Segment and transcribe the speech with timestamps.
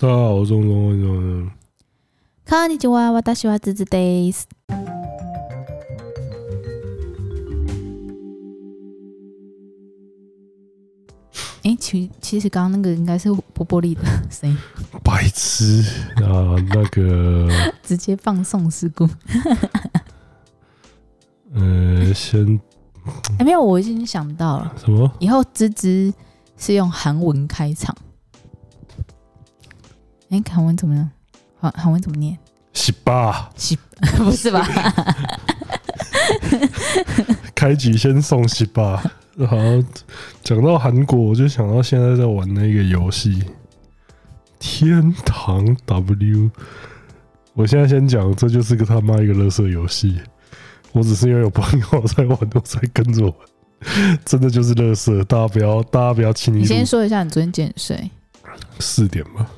[0.00, 1.50] 大家好，我是钟钟，欢迎钟钟。
[2.46, 4.44] こんにちは、我是子子 days。
[11.64, 14.56] 哎、其其实刚刚那个应该是波波利的声音。
[15.02, 15.82] 白痴
[16.22, 17.48] 啊， 那个
[17.82, 19.08] 直接放送事故。
[21.54, 22.60] 呃，先
[23.40, 24.72] 哎、没有，我已经想到了。
[24.78, 25.10] 什么？
[25.18, 26.14] 以后滋滋
[26.56, 27.92] 是用韩文开场。
[30.30, 31.10] 哎，韩文怎么样？
[31.60, 32.36] 韩韩文怎么念？
[32.72, 33.50] 十八？
[33.56, 33.76] 十
[34.18, 34.66] 不是吧？
[37.54, 38.96] 开局先送十八。
[39.48, 39.56] 好，
[40.42, 43.42] 讲到韩国，我就想到现在在玩那个游戏
[44.58, 46.16] 《天堂 W》。
[47.54, 50.20] 我现在先讲，这就是个他妈一个垃圾游戏。
[50.92, 53.34] 我只是因为有朋友在玩，我才跟着玩。
[54.24, 56.58] 真的就是垃圾，大家不要，大家不要轻易。
[56.58, 58.10] 你先说一下，你昨天几点睡？
[58.78, 59.48] 四点吧。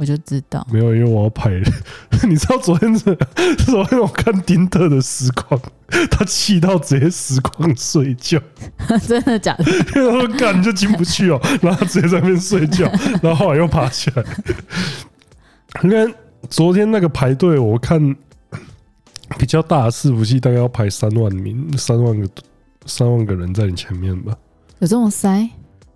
[0.00, 1.50] 我就知道，没有，因为我要拍。
[2.26, 3.14] 你知道昨天是
[3.66, 5.60] 昨天我看丁特的实况，
[6.10, 8.40] 他气到直接实况睡觉，
[9.06, 9.64] 真的假的？
[9.94, 12.90] 因为他说干你就进不去哦， 然后他直接在那边睡觉，
[13.22, 14.24] 然后后来又爬起来。
[15.82, 16.14] 因为
[16.48, 18.16] 昨天那个排队，我看
[19.38, 22.26] 比较大的伺服器大概要排三万名，三万个
[22.86, 24.34] 三万个人在你前面吧？
[24.78, 25.46] 有这种塞？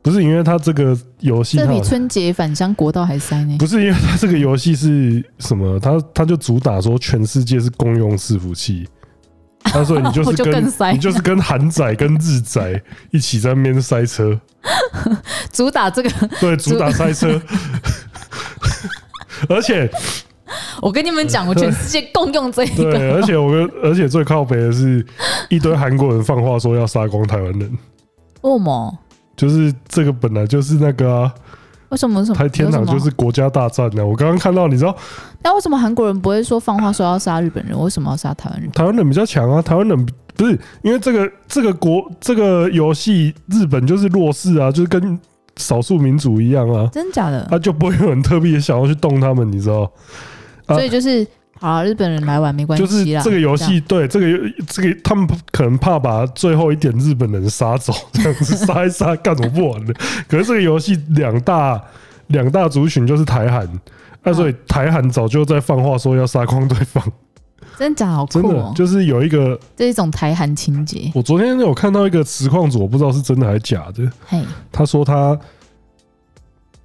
[0.04, 3.56] 不是因为它这个游戏，这比春节返乡国道还塞呢。
[3.58, 5.80] 不是因为它这个游戏是什么？
[5.80, 8.86] 它它就主打说全世界是公用伺服器，
[9.64, 12.82] 他说你就是跟你就是跟韩仔跟日仔
[13.12, 14.38] 一起在那边塞车，
[15.50, 17.40] 主打这个 对，主打塞车，
[19.48, 19.90] 而且
[20.82, 25.02] 我跟你们讲，我全世界共用这一个，对，而且我跟而且最靠北的是
[25.48, 27.78] 一堆韩国人放话说要杀光台湾人，
[28.42, 28.98] 为什么？
[29.36, 31.34] 就是这个本来就是那个啊，
[31.88, 32.24] 为什么？
[32.24, 32.36] 什么？
[32.36, 34.04] 台天堂就是国家大战呢？
[34.04, 34.96] 我刚刚看到，你知道？
[35.42, 37.78] 那为什么韩国人不会说放话说要杀日本人？
[37.78, 38.70] 为什么要杀台湾人？
[38.72, 39.60] 台湾人比较强啊！
[39.60, 45.18] 台湾人不是因为这个这个国这个游戏，日本就是弱势啊，就是跟
[45.56, 47.46] 少数民族一样啊，真假的？
[47.50, 49.90] 他就不会有人特别想要去动他们，你知道？
[50.68, 51.26] 所以就是。
[51.64, 52.84] 好，日本人来玩没关系。
[52.84, 54.26] 就是这个游戏，对这个
[54.68, 59.94] 这个，他们可能怕把最后一点日本人杀走， 这样子杀一杀，干什么不玩的？
[60.28, 61.82] 可是这个游戏两大
[62.26, 63.66] 两大族群就是台韩，
[64.22, 67.02] 那所以台韩早就在放话说要杀光对方。
[67.78, 68.42] 真假好酷哦！
[68.42, 71.10] 真的就是有一个这一种台韩情节。
[71.14, 74.06] 我昨天有看到一个实况组，我不知道是真的还是假的。
[74.26, 75.40] 嘿，他说他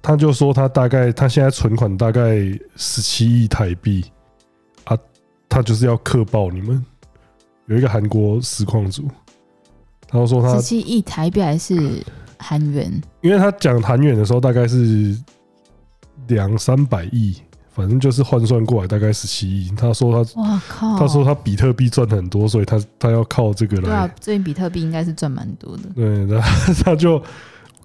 [0.00, 2.38] 他就说他大概他现在存款大概
[2.76, 4.02] 十七亿台币。
[5.50, 6.82] 他就是要克爆你们，
[7.66, 9.06] 有一个韩国实况组，
[10.08, 12.02] 他说他十七亿台币还是
[12.38, 12.90] 韩元？
[13.20, 15.18] 因为他讲韩元的时候大概是
[16.28, 17.36] 两三百亿，
[17.70, 19.70] 反正就是换算过来大概十七亿。
[19.76, 20.98] 他说他，哇靠！
[20.98, 23.82] 他说他比特币赚很多，所以他他要靠这个来。
[23.82, 25.82] 对啊，最近比特币应该是赚蛮多的。
[25.94, 26.40] 对，那
[26.82, 27.22] 他就。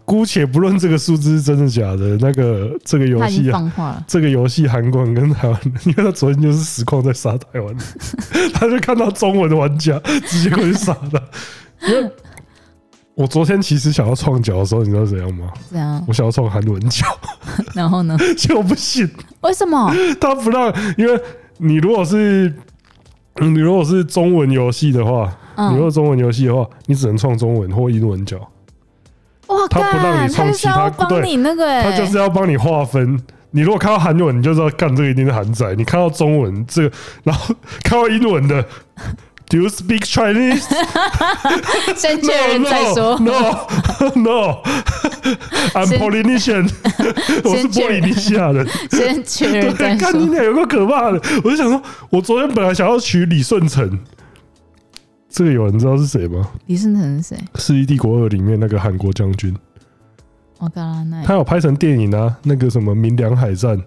[0.05, 7.75] 姑且不论这个数字是真的假的，那个这个游戏啊，这个游戏韩国人跟台湾人，因为他昨天就是实况在杀台湾，
[8.53, 11.19] 他就看到中文的玩家直接过去杀他。
[11.89, 12.09] 因为
[13.15, 15.51] 我昨天其实想要创角的时候，你知道怎样吗？
[15.69, 16.03] 怎样？
[16.07, 17.05] 我想要创韩文角，
[17.73, 18.15] 然后呢？
[18.37, 19.09] 结果不行。
[19.41, 19.91] 为什么？
[20.21, 21.19] 他不让，因为
[21.57, 22.53] 你如果是
[23.41, 25.35] 你如果是中文游戏的话，
[25.71, 28.37] 你如果中文游戏的话，你只能创中文或英文角。
[29.47, 29.67] 哇！
[29.69, 33.19] 他不让你创其他，对，那个，他就是要帮你划分。
[33.51, 36.91] 你如果看到韩文，你就知道干这个一定是韩仔；你看到中文这个，
[37.23, 38.61] 然后 看到英文的
[39.47, 40.63] ，Do you speak Chinese？
[41.95, 43.17] 先确认再说。
[43.19, 44.67] No，No，I'm
[45.97, 46.69] Polynesian，
[47.45, 48.67] 我是波利尼西亚人。
[48.91, 50.11] 先确认再说。
[50.11, 53.97] 看你俩有个可怕的，我就想说，我昨天本来想要娶李舜臣。
[55.35, 56.49] 这个有人知道是谁吗？
[56.67, 57.37] 李舜臣是谁？
[57.61, 59.53] 《世纪帝国二》里面那个韩国将军。
[61.25, 63.77] 他有拍成电影啊，那个什么《明良海战》。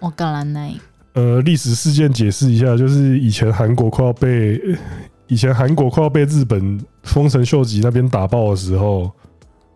[0.00, 0.70] 我干了那。
[1.14, 4.60] 呃，历史事件解释一下，就是以前韩国快要被
[5.28, 9.10] 以前韩国快要被日本丰臣秀吉那边打爆的时候，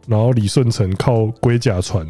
[0.07, 2.07] 然后李舜臣靠龟甲船。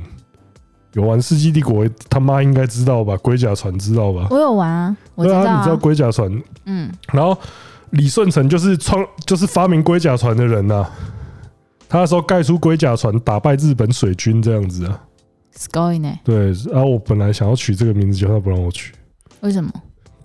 [0.94, 3.16] 有玩《世纪帝国》，他妈应该知道吧？
[3.18, 4.26] 龟甲船知道吧？
[4.30, 5.46] 我有玩啊，我知道啊。
[5.46, 6.42] 啊，你知道龟甲船？
[6.64, 7.38] 嗯，然后。
[7.92, 10.86] 李舜臣就是创，就是发明龟甲船的人呐。
[11.88, 15.00] 他那时候盖出龟甲船，打败日本水军，这样子啊。
[15.54, 16.18] Squid 呢？
[16.24, 18.92] 对啊，我本来想要取这个名字，结果他不让我取。
[19.40, 19.70] 为什么？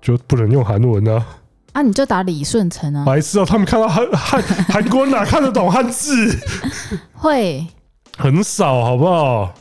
[0.01, 1.25] 就不能用韩文呢？
[1.73, 3.03] 啊，你就打李舜臣啊！
[3.03, 3.45] 白痴啊！
[3.45, 6.33] 他们看到汉汉韩国哪看得懂汉字？
[7.13, 7.67] 会
[8.17, 9.53] 很少，好不好？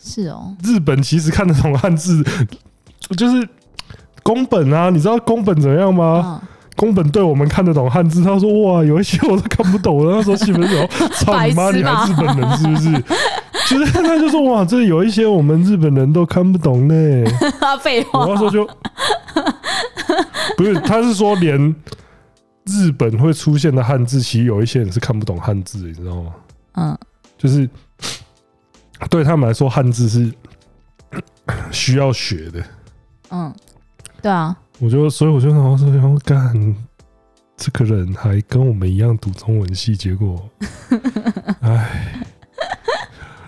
[0.00, 0.56] 是哦。
[0.62, 2.24] 日本其实看得懂汉字，
[3.16, 3.48] 就是
[4.22, 6.40] 宫本啊，你知道宫本怎样吗？
[6.78, 10.06] 宫、嗯、本对我们看得懂汉字，他说哇，有一些我都看不懂。
[10.06, 13.04] 然后说气氛说，操你妈，你还日本人是不是？
[13.68, 16.94] 其实他就说哇，这有一些我们日本人都看不懂呢。
[17.82, 18.64] 废话，我要说就
[20.56, 21.58] 不是，他是说连
[22.64, 26.32] 日本会出现的汉字，其实有一些人是看不懂汉字，你知道吗？
[26.74, 26.98] 嗯，
[27.36, 27.68] 就是。
[29.08, 30.28] 对他们来说，汉字是
[31.70, 32.60] 需要学的。
[33.30, 33.54] 嗯，
[34.20, 34.56] 对啊。
[34.80, 36.74] 我就所以我就想说，要干
[37.56, 40.48] 这个人还跟我们一样读中文系，结果，
[41.60, 42.22] 哎，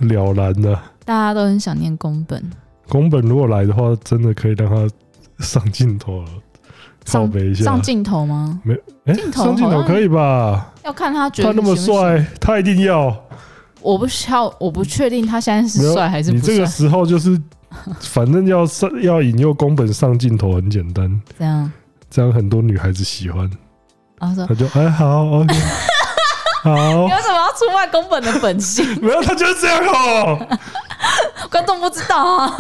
[0.00, 0.82] 了然了。
[1.04, 2.42] 大家都很想念宫本。
[2.88, 4.88] 宫本如果来的话，真的可以让他
[5.44, 6.28] 上镜头了，
[7.04, 7.64] 罩杯一下。
[7.64, 8.60] 上镜头吗？
[8.64, 8.74] 没，
[9.04, 10.72] 哎，上镜头可以吧？
[10.84, 13.16] 要看他觉得他那么帅，他一定要。
[13.80, 16.40] 我不晓，我不确定他现在是帅还是不帅。
[16.40, 17.40] 你这个时候就是，
[18.00, 21.20] 反正要上要引诱宫本上镜头很简单。
[21.38, 21.72] 这样，
[22.10, 23.50] 这样很多女孩子喜欢。
[24.18, 25.54] 啊，说他就哎好，OK，
[26.64, 26.70] 好。
[26.72, 28.84] 你为什么要出卖宫本的本性？
[29.00, 30.46] 没有，他就是这样哦。
[31.50, 32.54] 观众不知道啊。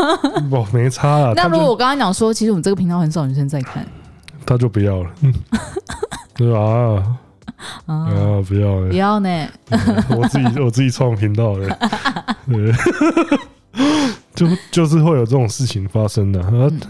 [0.50, 1.32] 我，没差啊。
[1.36, 3.86] 那如果我刚刚讲说，其实我们这个频道很少女生在看，
[4.46, 5.10] 他就不要了。
[5.22, 5.34] 嗯，
[6.34, 7.04] 对吧？
[7.84, 8.08] 啊，啊！
[8.48, 9.46] 不要，不要呢！
[10.16, 11.68] 我自己我自己创频道的，
[12.48, 12.72] 对，
[14.40, 16.40] 就就是会有这种事情发生的。
[16.40, 16.80] 啊，嗯、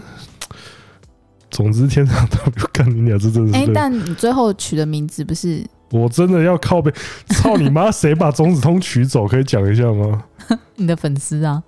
[1.49, 3.57] 总之，天堂 W 干你俩，这真的是。
[3.57, 5.65] 哎、欸，但你最后取的名字不是？
[5.89, 6.89] 我真的要靠背，
[7.27, 7.91] 操你妈！
[7.91, 9.27] 谁把中子通取走？
[9.27, 10.23] 可以讲一下吗？
[10.77, 11.61] 你的粉丝啊！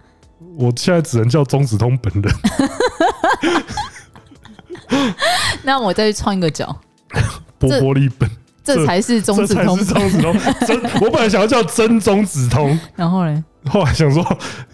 [0.55, 2.33] 我现在只能叫中子通本人。
[5.63, 6.73] 那我再去创一个角，
[7.59, 8.29] 波波利本。
[8.63, 10.33] 这才是中子通，中子通
[10.65, 10.81] 真。
[11.01, 13.43] 我本来想要叫真中子通，然后呢？
[13.69, 14.23] 后来想说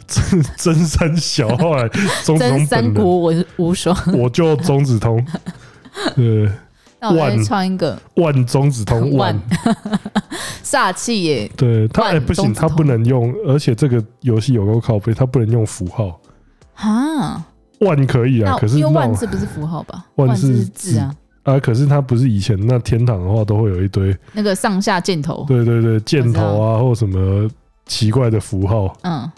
[0.07, 1.87] 真真三小，后来
[2.23, 5.25] 中子通真三国我无双，我就中子通。
[6.15, 6.49] 对，
[6.99, 9.39] 那我再创一个万中子通 万，
[10.63, 11.51] 煞气耶。
[11.55, 16.19] 对他哎不行，他不能用，而且这个游戏有够靠背，他不能用符号
[16.75, 17.45] 啊。
[17.81, 20.05] 万可以啊，可是用万字不是符号吧？
[20.15, 21.15] 万是字啊。
[21.43, 21.57] 啊！
[21.57, 27.49] 可是他不是以前那天堂的话，都会有一堆那个上下箭头，对对对，箭头啊，或什么
[27.89, 28.95] 奇怪的符号。
[29.01, 29.29] 嗯，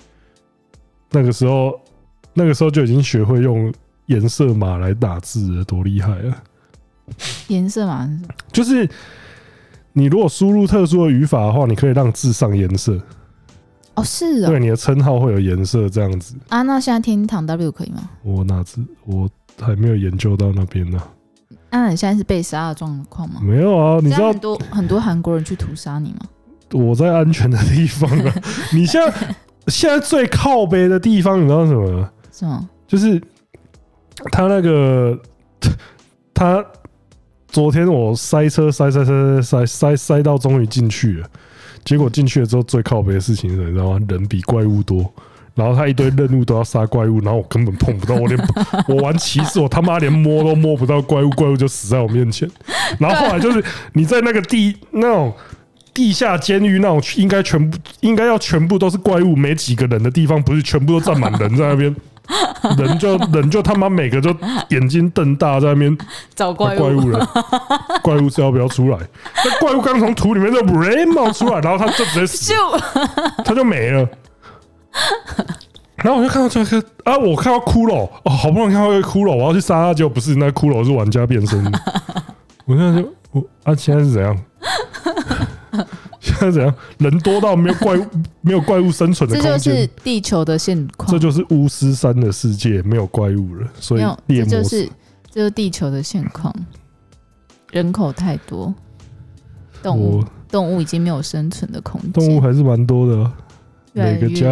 [1.10, 1.80] 那个时候，
[2.36, 3.74] 那个时候就已经学会用
[4.06, 6.44] 颜色码来打字了，多厉害啊！
[7.48, 8.08] 颜色码
[8.52, 8.88] 就是
[9.94, 13.00] 你如果输入特殊的语法的话，你可以让字上颜色。
[13.96, 16.62] 哦，是啊，对，你的称号会有颜色这样子啊。
[16.62, 18.10] 那现在天堂 W 可以吗？
[18.24, 21.02] 我哪知，我还没有研究到那边呢。
[21.70, 23.42] 那你现在是被杀的状况吗？
[23.42, 26.20] 没有啊，你知道很多很多韩国人去屠杀你吗？
[26.72, 28.34] 我在安全的地方啊。
[28.74, 29.36] 你现在
[29.68, 32.10] 现在最靠北的地方，你知道什么？
[32.32, 32.70] 是吗？
[32.88, 33.22] 就是
[34.32, 35.18] 他那个
[36.34, 36.66] 他
[37.48, 41.28] 昨天我塞车塞塞塞塞塞塞到终于进去了，
[41.84, 43.68] 结果进去了之后最靠北的事情是什么？
[43.70, 44.00] 你知道吗？
[44.08, 45.12] 人比怪物多。
[45.54, 48.40] 然后他一堆任务都要杀怪物，然后我根本碰不到，我连
[48.88, 52.50] 我玩骑士，我他妈连摸都摸不到怪物，怪物就死在我面前。
[52.98, 55.32] 然后后来就是你在那个地那种
[55.94, 61.96] 地下监狱那种，应该全部应该要全部都是怪物，没几个人的地方，不是全部都站满人在那边，
[62.78, 64.34] 人就人就他妈每个就
[64.70, 65.98] 眼睛瞪大在那边
[66.34, 67.28] 找怪怪物人，
[68.02, 68.98] 怪物是要不要出来？
[69.44, 70.64] 那怪物刚从土里面就
[71.14, 72.54] 冒出来，然后他就直接死，
[73.44, 74.08] 他就没了。
[75.98, 81.80] 然后我就看到这个啊，我看到骷髅哦，好不容易看到一个骷髅，我要去杀他，结果不是，那骷髅是玩家变身的。
[82.66, 84.36] 我现在就我啊，现在是怎样？
[86.22, 86.74] 现在怎样？
[87.00, 88.06] 人多到没有怪物，
[88.42, 89.52] 没有怪物生存的空间。
[89.58, 91.12] 这就是地球的现况。
[91.12, 94.92] 这就是巫师山的世界，没有怪物了，所以猎魔这就是这
[95.34, 96.54] 就是地球的现况。
[97.72, 98.74] 人口太多，
[99.82, 102.12] 动物动物已经没有生存的空间。
[102.12, 103.34] 动物还是蛮多的啊。
[103.94, 104.52] 每个家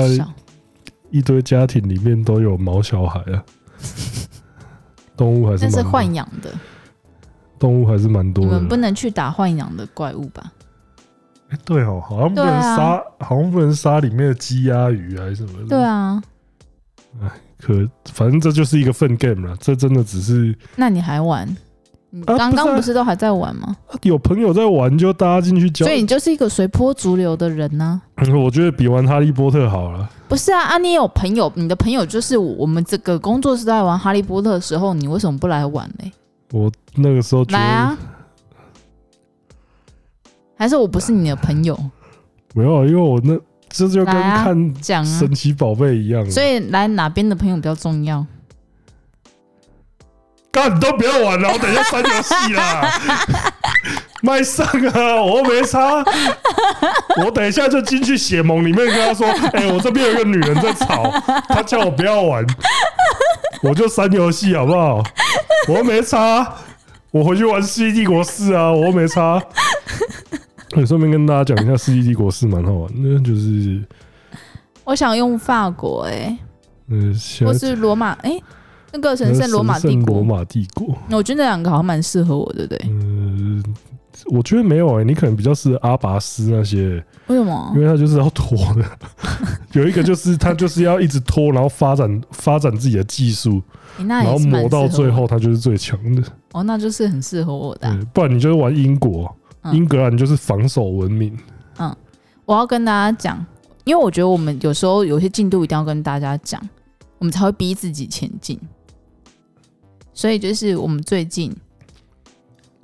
[1.11, 3.43] 一堆家庭里面都有毛小孩啊，
[5.15, 6.51] 动物还是那是豢养的，
[7.59, 8.51] 动物还是蛮多的。
[8.51, 10.51] 你们不能去打豢养的怪物吧？
[11.49, 15.67] 哎，对哦，好像不能杀，啊、好像不能杀里面的鸡鸭鱼还是什么的。
[15.67, 16.21] 对啊，
[17.21, 17.73] 哎，可
[18.13, 20.55] 反正这就是一个粪 game 了，这真的只是。
[20.75, 21.47] 那你还玩？
[22.11, 23.75] 你刚刚不是都还在玩吗？
[23.87, 28.25] 啊、有朋友在玩就大家进去教，所以你就是一个随波逐流的人呢、啊。
[28.33, 30.09] 我觉得比玩哈利波特好了。
[30.27, 36.11] 不是啊，啊，你有朋友，你的朋友就是我们这个工作室在玩哈利波特的时候，你为什么不来玩呢？
[36.51, 37.95] 我那个时候来啊，
[40.59, 41.73] 还是我不是你的朋友？
[42.53, 43.39] 没有，因为我那
[43.69, 46.29] 这就跟看讲神奇宝贝一样。
[46.29, 48.25] 所以来哪边的朋友比较重要？
[50.51, 52.91] 干，你都不要玩了，我等一下删游戏啦。
[54.21, 56.03] 麦上啊，我又没差。
[57.23, 59.25] 我等一下就进去血盟里面跟他说
[59.55, 61.09] ：“哎、欸，我这边有一个女人在吵，
[61.47, 62.45] 她叫我不要玩，
[63.63, 65.01] 我就删游戏好不好？
[65.69, 66.55] 我又没差，
[67.11, 69.41] 我回去玩《世纪帝国四》啊，我又没差。
[70.75, 73.83] 欸”顺便跟大家讲一下，《世纪帝国是》蛮好玩的，就是
[74.85, 76.37] 我想用法国哎、欸，
[76.87, 77.13] 嗯，
[77.45, 78.31] 或是罗马哎。
[78.31, 78.43] 欸
[78.91, 82.75] 那个神圣罗马帝国，罗马帝国，我觉得那两个好像蛮适合我的，对。
[82.85, 83.63] 嗯，
[84.31, 86.95] 我觉得没有哎、欸，你可能比较适合阿拔斯那些。
[87.27, 87.71] 为什么？
[87.75, 88.83] 因为他就是要拖的，
[89.73, 93.61] 有一个就是他就是要一直拖，然后发展发展自己的技术，
[94.07, 96.23] 然后磨到最后他就是最强的。
[96.53, 97.99] 哦，那就是很适合我的、啊。
[98.11, 101.37] 不然你就是玩英国、嗯、英格兰就是防守文明。
[101.77, 101.95] 嗯，
[102.45, 103.45] 我要跟大家讲，
[103.83, 106.61] 因为我觉得我们有时候有些进度一定要跟大家讲，
[107.17, 108.59] 我们才会逼自己前进。
[110.13, 111.55] 所以就是我们最近，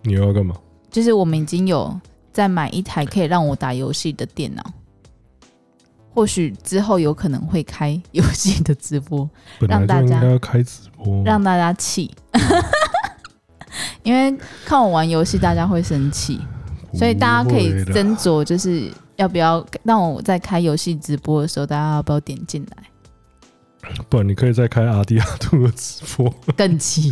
[0.03, 0.55] 你又要干嘛？
[0.89, 1.99] 就是我们已经有
[2.31, 4.63] 在买一台可以让我打游戏的电脑，
[6.13, 9.29] 或许之后有可能会开游戏的直播，
[9.59, 12.09] 让大家要开直播，让大家气，
[14.03, 14.33] 因为
[14.65, 16.39] 看我玩游戏大家会生气，
[16.97, 22.83] 所以大家可以斟酌，就是要不要让我在开游戏直播的时候，大家要不要点进来？
[24.09, 27.11] 不然你可以再开阿迪亚兔的直播，更气。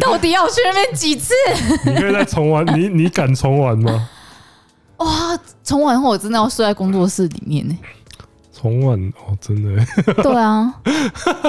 [0.00, 1.34] 到底要去那边几次？
[1.86, 4.08] 你可以再 重玩，你你敢重玩吗？
[4.98, 7.76] 哇，重玩后我真的要睡在工作室里面呢。
[8.64, 9.84] 重玩哦，真的。
[10.22, 10.74] 对啊，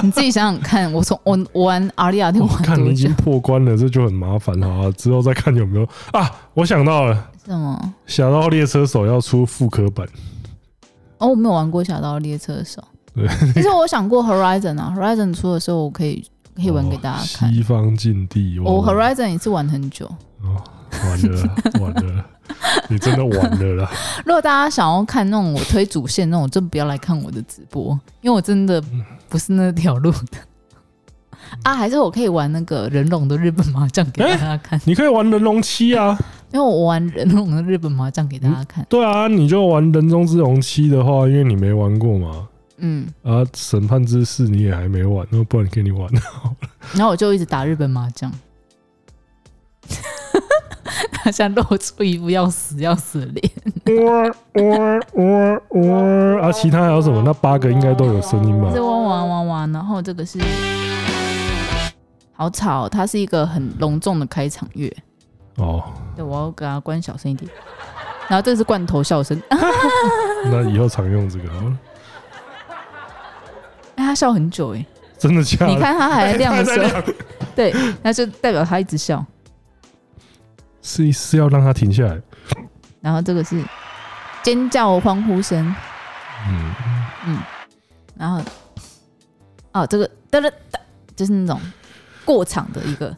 [0.03, 4.91] 你自己想想看，我从我我玩阿利亚兔，我看你已经破关了，这就很麻烦啊。
[4.97, 6.29] 之后再看有没有啊？
[6.53, 7.93] 我想到了，什么？
[8.05, 10.05] 侠盗猎车手要出复刻版。
[11.19, 12.83] 哦，我没有玩过侠盗猎车手。
[13.13, 16.21] 对，其实我想过 Horizon 啊，Horizon 出的时候我可以
[16.53, 17.53] 可以玩给大家看。
[17.53, 20.05] 西方禁地，我 Horizon 也是玩很久。
[20.43, 20.61] 哦，
[21.03, 22.25] 完了完了，
[22.89, 23.91] 你真的完了啦！
[24.25, 28.81] 如果大家想要看那种我推主线那种，就不要来看我的直播，因为我真的
[29.29, 30.37] 不是那条路的。
[31.63, 34.79] 啊，还是我可以玩那个人龙的日本麻将给大家看。
[34.85, 36.17] 你可以玩人龙七啊，
[36.51, 38.85] 因为我玩人龙的日本麻将给大家看。
[38.89, 42.47] 对啊，你就玩人中之龙七的话，因为你没玩过嘛。
[42.77, 46.69] 嗯啊，审判之誓你也还没玩，那不然给你玩好了。
[46.93, 48.29] 然后我就一直打日本麻将，
[51.25, 53.51] 他现在露出一副要死要死的脸。
[54.05, 54.21] 哇
[54.61, 56.47] 哇哇哇！
[56.47, 57.23] 啊，其他还有什么？
[57.25, 58.71] 那八个应该都有声音吧？
[58.71, 60.37] 是汪汪汪汪，然后这个是
[62.33, 64.95] 好吵，它是一个很隆重的开场乐。
[65.55, 65.83] 哦，
[66.15, 67.49] 对，我要给它关小声一点。
[68.27, 69.41] 然后这个是罐头笑声。
[70.45, 71.77] 那以后常用这个好了。
[73.97, 74.85] 哎，他笑很久哎，
[75.17, 75.73] 真的假的？
[75.73, 77.01] 你看他还亮的时候，
[77.55, 79.25] 对，那就代表他一直笑，
[80.85, 82.21] 是是要让他停下来。
[83.01, 83.59] 然后这个是
[84.43, 85.75] 尖叫欢呼声，
[86.47, 86.75] 嗯
[87.25, 87.39] 嗯，
[88.15, 88.39] 然后
[89.71, 90.79] 哦，这个哒哒哒，
[91.15, 91.59] 就是那种
[92.23, 93.17] 过场的一个。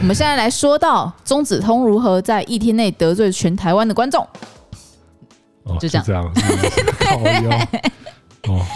[0.00, 4.26] 我们现在来说到中子通如何在一天内得罪全台湾的观众，
[5.62, 6.24] 哦，就这样，这样，
[8.48, 8.66] 哦。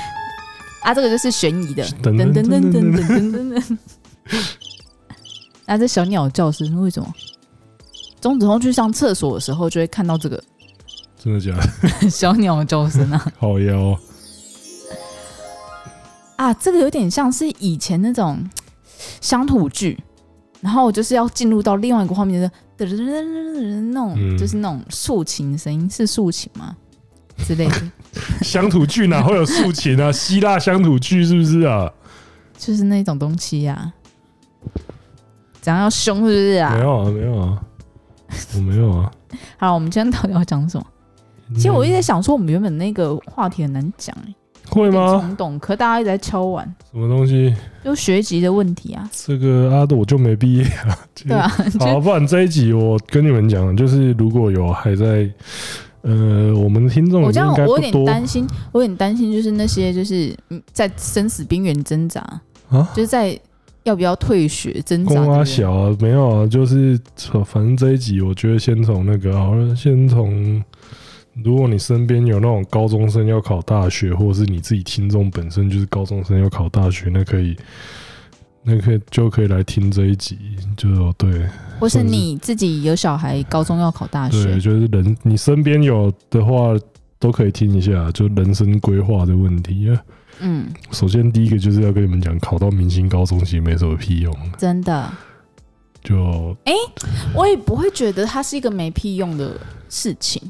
[0.83, 3.77] 啊，这个就是悬疑的，噔噔噔噔噔噔噔噔。
[5.67, 7.13] 啊，这小鸟叫声为什么？
[8.21, 10.43] 中指通去上厕所的时候就会看到这个，
[11.19, 11.53] 真的假
[12.01, 12.09] 的？
[12.11, 13.99] 小鸟叫声啊，好妖
[16.37, 16.53] 啊！
[16.55, 18.49] 这个有点像是以前那种
[19.21, 19.99] 乡土剧，
[20.61, 26.77] 然后就是要进入到另外一个画面的噔噔噔噔噔那种，就是那种竖琴的声音，是竖琴吗？
[27.47, 27.75] 之类的
[28.43, 30.11] 乡土剧哪会有竖琴啊？
[30.13, 31.93] 希腊乡土剧是不是啊？
[32.59, 33.93] 就是那种东西呀、啊，
[35.61, 36.75] 讲要凶是不是啊？
[36.75, 37.63] 没有啊，没有啊，
[38.55, 39.11] 我没有啊。
[39.59, 40.87] 好，我们今天到底要讲什么？
[41.55, 44.35] 其实我一直在想说，我们原本那个话题很难讲哎、欸，
[44.71, 45.21] 会吗？
[45.21, 46.65] 冲动，可大家一直在敲碗。
[46.91, 47.55] 什么东西？
[47.85, 49.09] 就学籍的问题啊。
[49.13, 50.99] 这个阿朵就没毕业啊。
[51.27, 51.49] 对啊。
[51.81, 55.31] 好，不然这一集我跟你们讲，就是如果有还在。
[56.03, 60.33] 呃，我们的听众，我这样，我有点担心，我有点担心，就是那些就是
[60.73, 62.21] 在生死边缘挣扎
[62.69, 63.37] 啊，就是在
[63.87, 65.15] 要不要退学挣扎。
[65.15, 67.01] 公阿小啊，没有啊，就是
[67.47, 70.63] 反正这一集，我觉得先从那个好了，先从
[71.43, 77.57] 如果你身边有那种高中生要考大学，或者是你自己听众本身就是高中生要考大学，那可以。
[78.69, 80.37] 那可以就可以来听这一集，
[80.77, 81.31] 就对。
[81.79, 86.77] 或是你自己有小孩，高中要考大学，对，就是人你身边有的话，
[87.21, 90.03] 都可以听一下，就人生规划的问题啊。
[90.41, 95.11] 嗯，首先第一个就是要跟你们讲，考到明星高中其实没什么屁用，真的。
[96.03, 96.79] 就哎、欸，
[97.35, 100.41] 我也不会觉得它是一个没屁用的事情。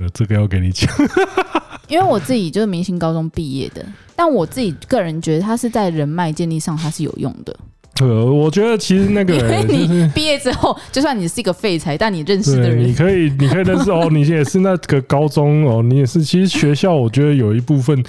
[0.00, 0.90] 呃，这个要给你讲，
[1.86, 3.84] 因为我自己就是明星高中毕业的，
[4.16, 7.56] 但我自己个人觉得它是在人脉建立上它是有用的。
[8.00, 16.24] 呃，我觉得其实那个，因为你毕业之后，就算你是一个废材，但你认识的人，你可以，你可以认识哦，你也是那个高中哦，你也是。
[16.24, 18.02] 其实学校，我觉得有一部分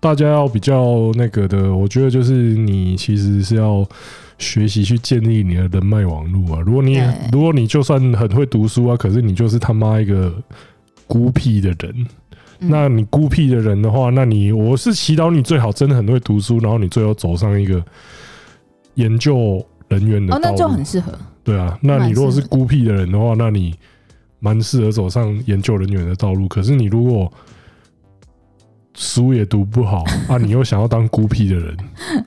[0.00, 3.86] 大家要比较那个的，我觉得就是你其实是要。
[4.40, 6.62] 学习去建立你的人脉网络啊！
[6.64, 6.98] 如果你
[7.30, 10.32] 如果你就算很会读书啊，可是你就是他妈一个
[11.06, 12.06] 孤僻的人，
[12.58, 17.84] 那你孤僻的人的话，那你我是祈祷你最好真的很会读书，然后你最后走上一个
[18.94, 21.12] 研究人员的道路，那就很适合。
[21.44, 23.74] 对啊，那你如果是孤僻的人的话，那你
[24.38, 26.48] 蛮适合走上研究人员的道路。
[26.48, 27.30] 可是你如果
[29.00, 31.74] 书也读不好 啊，你又想要当孤僻的人，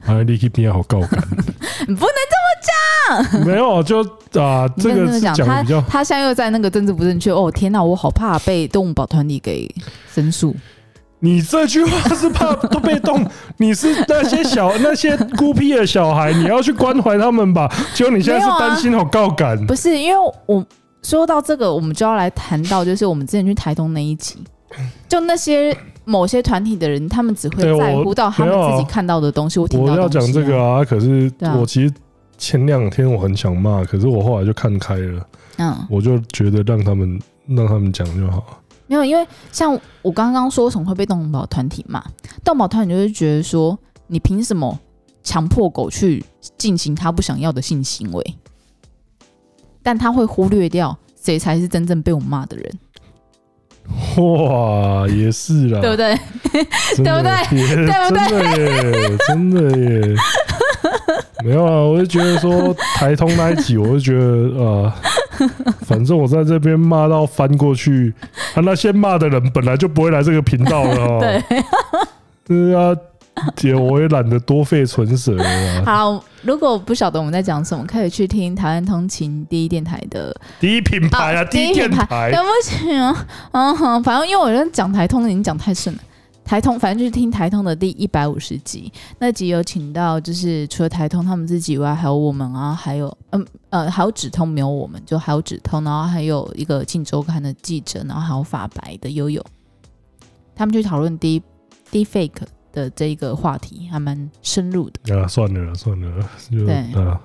[0.08, 1.22] 啊，你去边好高干？
[1.88, 3.46] 你不能这么讲。
[3.46, 4.01] 没有，就
[4.42, 7.32] 啊，这个讲比较他他现在又在那个政治不正确。
[7.32, 9.70] 哦，天哪，我好怕被动物保团体给
[10.12, 10.56] 申诉。
[11.20, 13.24] 你这句话是怕都被动？
[13.58, 17.72] 你是那些小 那些孤僻的小孩，你要去关怀他们吧？
[17.94, 19.63] 结果你现在是担心好高感？
[19.68, 20.65] 不是，因为我
[21.03, 24.38] 说到这个，我们就要来谈到，就是我们之前去台东那一集，
[25.08, 25.75] 就那些。
[26.06, 29.58] 某些团体的人，他们只会在乎到他们自己看到的东西。
[29.58, 31.94] 我听到、啊、我要讲这个啊，可是我其实
[32.38, 35.25] 前两天我很想骂，可是我后来就看开了。
[35.60, 38.62] 嗯，我就觉得让他们让他们讲就好。
[38.88, 42.03] 没有，因为像我刚刚说，为什么会被动保团体骂？
[42.44, 44.77] 动保团体就是觉得说，你凭什么
[45.24, 46.22] 强迫狗去
[46.58, 48.36] 进行他不想要的性行为？
[49.82, 52.80] 但他会忽略掉谁才是真正被我骂的人。
[54.18, 56.16] 哇，也是啦，对不对？
[56.98, 57.32] 对不对？
[57.50, 58.28] 对不对？
[58.28, 60.16] 真的耶，真的耶。
[61.44, 64.96] 没有啊，我就觉得说台通那一集，我就觉得啊，
[65.82, 68.13] 反正我在这边骂到翻过去，
[68.56, 71.19] 啊，那些骂的人本来就不会来这个频道了哦。
[71.22, 71.43] 对，
[72.46, 72.96] 对啊。
[73.56, 75.43] 姐，我也懒得多费唇舌了。
[75.86, 82.32] 好，如果不晓得我们在讲什么，可以去听台湾通勤第一电台的第一品牌啊，哦、第一电台。
[82.32, 86.02] 对不起啊， 嗯哼，反正因为我觉得讲台通已经讲太顺了。
[86.46, 99.41] 台通，反正就是听台通的第一百五十集，那集有请到，就是除了台通他们自己以外，还有我们啊，还有嗯呃，还有止通没有我们，就还有止通，然后还有一个镜周刊的记者，然后还有法白的悠悠，
[100.54, 101.41] 他们去讨论 D
[101.91, 102.32] Deepfake。
[102.74, 107.22] 的这一个话题还蛮深入的啊，算了算了，就对啊，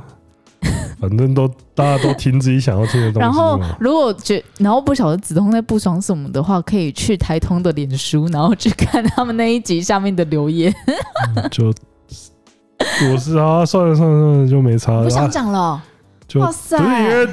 [1.01, 3.21] 反正都大家都听自己想要听的东西。
[3.21, 10.73] 然后如果觉然后不晓得子通在不爽什么的话，可以去台通的脸书，然后去看他们那一集下面的留言。
[11.37, 11.73] 嗯、就
[13.11, 15.05] 我是啊，算了算了算了，就没差了。
[15.05, 15.85] 不想讲了， 啊、
[16.27, 17.29] 就哇塞，不是因为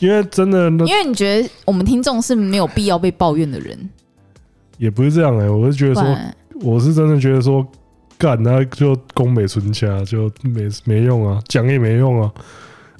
[0.00, 3.88] 因为真的，因为你觉得我们听众是没有必要被抱怨的人，
[4.78, 6.16] 也不是这样哎、欸，我是觉得说。
[6.62, 7.66] 我是真的觉得说，
[8.16, 12.32] 干他就宫北纯家就没没用啊，讲也没用啊，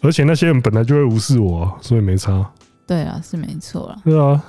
[0.01, 2.45] 而且那些人本来就会无视我啊，所以没差。
[2.87, 3.97] 对啊，是没错啦。
[4.05, 4.43] 对啊，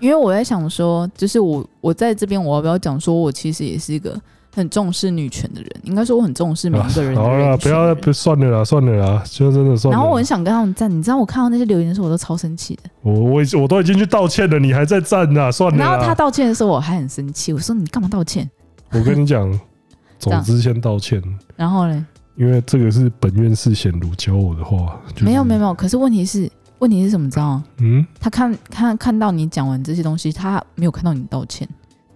[0.00, 4.20] 因为我在想说，就是我我在这边，我要不要讲说我其实也是一个。
[4.54, 7.22] 很重视女权的人，应该说我很重视每一个人，人、啊。
[7.22, 9.98] 好了，不要，不算了啦，算了啦，就真的算了。
[9.98, 12.82] 然后我很想跟他们站，你知道我看到那些留言的时候，我都超生气的。
[13.02, 15.50] 我我我都已经去道歉了，你还在赞呢？
[15.50, 15.76] 算了。
[15.76, 18.48] 然后他道歉的时候，我还很生气，我说你干嘛道歉？
[18.92, 19.50] 我跟你讲，
[20.20, 21.20] 总之先道歉。
[21.56, 22.06] 然后呢？
[22.36, 25.00] 因为这个是本院士贤儒教我的话。
[25.12, 27.28] 就是、没有没有没有，可是问题是问题是什么？
[27.30, 27.64] 知道吗？
[27.78, 28.06] 嗯。
[28.20, 31.68] 他看看看到你讲完这些东西，他没有看到你道歉。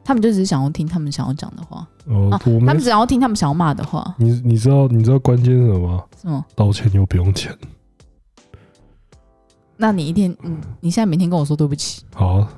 [0.08, 4.14] 他们就只是想要听他们想要讲的话哦、啊，他们只要听他们想要骂的话。
[4.16, 6.02] 你你知道你知道关键是什么吗？
[6.22, 6.42] 什么？
[6.54, 7.54] 道歉又不用钱。
[9.76, 12.04] 那你一天，嗯，你现在每天跟我说对不起。
[12.14, 12.48] 好、啊，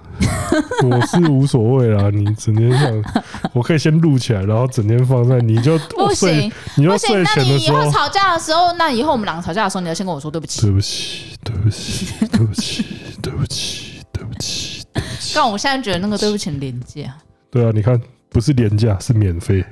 [0.84, 2.08] 我是无所谓啦。
[2.14, 3.04] 你整天想，
[3.52, 10.62] 我可以先录起来，然后整天放在你就 不行，你就睡前的时候，那你以后吵架的时候，那以后我们两个吵架的时候，你要先跟我说对不起。
[10.62, 12.84] 对不起，对不起，对不起，
[13.20, 15.32] 对不起，对不起，对不起。
[15.34, 17.12] 但我现在觉得那个对不起很廉价。
[17.50, 19.64] 对啊，你看，不是廉价，是免费，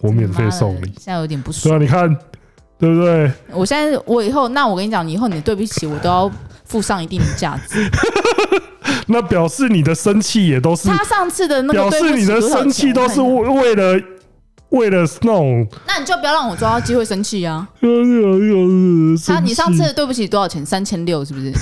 [0.00, 0.84] 我免费送你。
[0.98, 1.76] 现在有点不爽。
[1.76, 2.16] 对啊，你看，
[2.78, 3.32] 对不对？
[3.52, 6.30] 我现在，我以后，那我跟你讲，你以后你对不起我都要
[6.64, 7.90] 付上一定的价值。
[9.08, 14.00] 那表示你的生气也都是他上次的那个，表示你的生气都是为为了
[14.70, 15.66] 为了那种。
[15.86, 17.68] 那你就不要让我抓到机会生气啊！
[19.26, 20.64] 他，你上次的对不起多少钱？
[20.64, 21.52] 三千六是不是？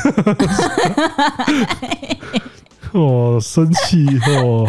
[2.93, 4.67] 哦，生气哦。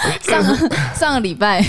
[0.22, 1.64] 上个上个礼拜，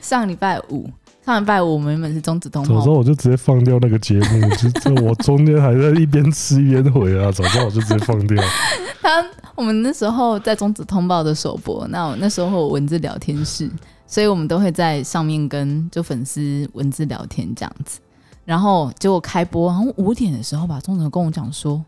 [0.00, 0.90] 上个礼拜五，
[1.24, 8.42] 上个礼拜五我们原本是中止通报，早知道我就直接放掉那个节目，就我中间还在一边吃一边回啊，早知道我就直接放掉。
[9.00, 13.70] 他我们那时候在中止通报的首播，那我那时候有文字聊天室，
[14.06, 18.00] 所以我们都会在上面跟就粉丝文字聊天这样子。
[18.44, 21.82] 然后结果开播，好像五点的时候吧，中指跟我讲说，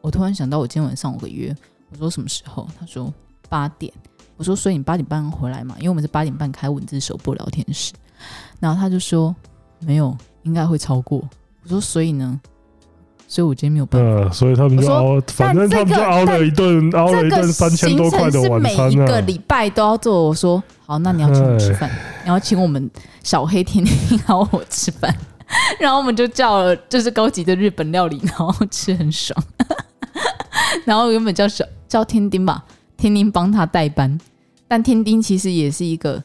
[0.00, 1.54] 我突然想到我今天晚上有个约，
[1.90, 2.68] 我说什么时候？
[2.78, 3.12] 他说
[3.48, 3.92] 八点。
[4.42, 5.76] 我说，所以你八点半回来嘛？
[5.78, 7.92] 因为我们是八点半开文字首播聊天室，
[8.58, 9.32] 然后他就说
[9.78, 11.22] 没有，应该会超过。
[11.62, 12.40] 我说，所以呢？
[13.28, 14.08] 所以我今天没有办法。
[14.08, 18.88] 呃，所以他们就熬，反正他们就熬了一顿，熬了一顿三千多块的晚餐啊。
[18.88, 20.24] 每一个礼拜都要做。
[20.24, 21.88] 我说好，那你要请我吃饭，
[22.24, 22.90] 你要请我们
[23.22, 25.16] 小黑天天邀我吃饭，
[25.78, 29.40] 然后我们就叫了就是高级的日本料理，然后吃很爽。
[30.84, 32.64] 然后原本叫小叫天丁吧，
[32.96, 34.18] 天丁帮他代班。
[34.72, 36.24] 但天丁其实也是一个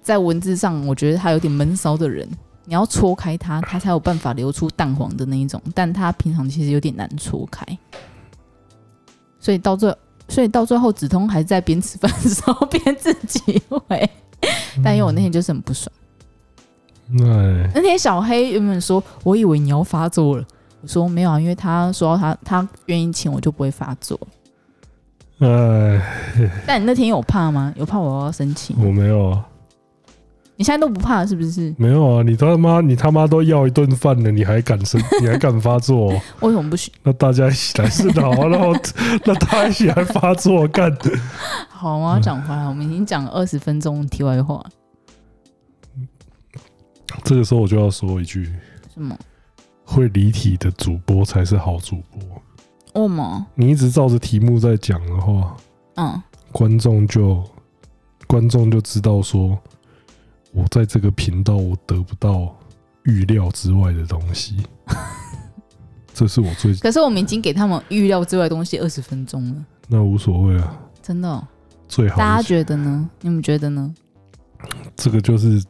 [0.00, 2.26] 在文字上，我觉得他有点闷骚的人。
[2.64, 5.60] 你要戳开他，他才有办法流出蛋黄的那一种。
[5.74, 7.62] 但他平常其实有点难戳开，
[9.38, 9.94] 所以到最，
[10.26, 14.10] 所以到最后，子通还在边吃饭的时候边自己回。
[14.82, 15.92] 但因为我那天就是很不爽。
[17.10, 20.44] 嗯、那天小黑原本说，我以为你要发作了。
[20.80, 24.18] 我说没有啊，因为他说他他愿意请我就不会发作。
[25.40, 26.00] 哎，
[26.66, 27.72] 但你那天有怕吗？
[27.76, 28.74] 有怕我要生气？
[28.78, 29.46] 我没有啊。
[30.56, 31.74] 你现在都不怕是不是？
[31.78, 35.00] 没有啊，你他妈你他妈都要一顿饭了，你还敢生？
[35.22, 36.08] 你还敢发作？
[36.40, 36.92] 为什么不行？
[37.02, 38.74] 那大家一起来是的，然后
[39.24, 41.10] 那大家一起来发作干的。
[41.70, 44.62] 好啊，讲回来，我们已经讲了二十分钟题外话。
[47.24, 48.44] 这个时候我就要说一句：
[48.92, 49.16] 什么？
[49.86, 52.20] 会离题的主播才是好主播。
[52.94, 53.46] 为什么？
[53.54, 55.56] 你一直照着题目在讲的话，
[55.96, 56.22] 嗯，
[56.52, 57.42] 观众就
[58.26, 59.58] 观众就知道说，
[60.52, 62.54] 我在这个频道我得不到
[63.04, 64.56] 预料之外的东西，
[66.12, 66.74] 这是我最……
[66.74, 71.46] 可是我们已经给他们预料之外的东西二十分钟了，那无所谓啊，真的哦，
[71.88, 72.16] 最好。
[72.16, 73.08] 大家觉得呢？
[73.20, 73.94] 你们觉得呢？
[74.96, 75.62] 这个就是，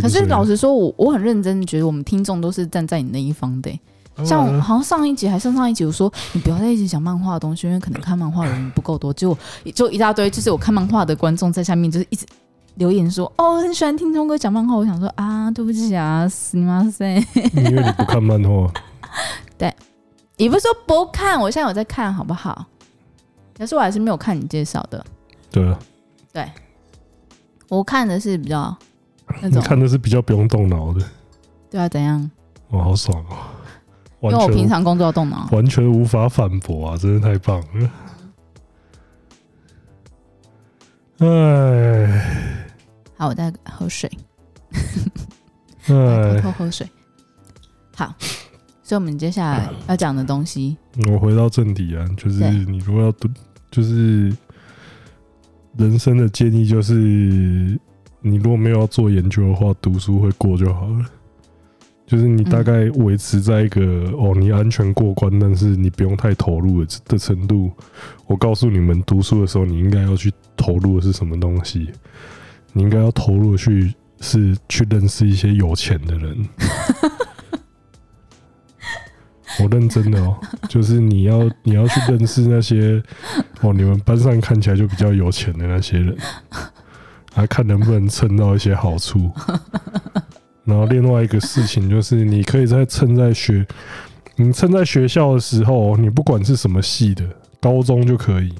[0.00, 3.80] 可是老实说，我我很认真觉得我们听众都是站在你那一方的欸。
[4.24, 9.12] 像好像上一集还上上一集，我说你不要再一直讲漫画的东西，因为可能看漫画的人不够多。
[9.12, 9.36] 结果
[9.74, 12.26] 就一大堆，就是我看漫画的观众在下面就是一直
[12.74, 17.16] 留言说：“哦，很喜欢听聪哥讲漫画。”我想说啊，对不起啊，死你妈塞！
[17.54, 18.72] 因为你不看漫画，
[19.58, 19.74] 对，
[20.36, 22.66] 也不是说不看，我现在有在看，好不好？
[23.56, 25.04] 可是我还是没有看你介绍的。
[25.50, 25.78] 对啊，
[26.32, 26.50] 对，
[27.68, 28.74] 我看的是比较
[29.40, 31.04] 那种，你看的是比较不用动脑的。
[31.70, 32.30] 对啊，怎样？
[32.70, 33.36] 哇，好爽哦！
[34.30, 36.96] 因为我平常工作要动脑，完全无法反驳啊！
[36.96, 37.90] 真的太棒了。
[41.18, 42.56] 哎，
[43.16, 44.10] 好，我在喝水。
[45.86, 46.88] 哎，偷偷喝水。
[47.96, 48.14] 好，
[48.82, 50.76] 所以我们接下来要讲的东西，
[51.10, 53.28] 我回到正题啊，就是你如果要读，
[53.70, 54.32] 就是
[55.76, 56.94] 人生的建议，就是
[58.20, 61.04] 你如果没有要做研究的话，读书会过就好了。
[62.12, 67.72] 就是你大概维持在一个、嗯、哦，你安全过关，但是你不用太投入的的程度。
[68.26, 71.90] 我告诉你们，读书的时候你应该要去投入的是什么东西？
[72.74, 76.46] 你应该要投入的去是去认识一些有钱的人。
[79.60, 80.36] 我认真的哦，
[80.68, 83.02] 就是你要你要去认识那些
[83.62, 86.14] 哦，你们班上看起来就比较有钱的那些人，
[87.36, 89.30] 来看能不能蹭到一些好处。
[90.64, 93.66] 然后另外一个事情就是，你可以在趁在学，
[94.36, 97.24] 你趁在学校的时候，你不管是什么系的，
[97.60, 98.54] 高中就可以。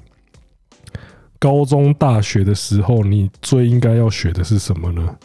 [1.38, 5.16] 高中、大学的时候，你最应该要学的是什么呢？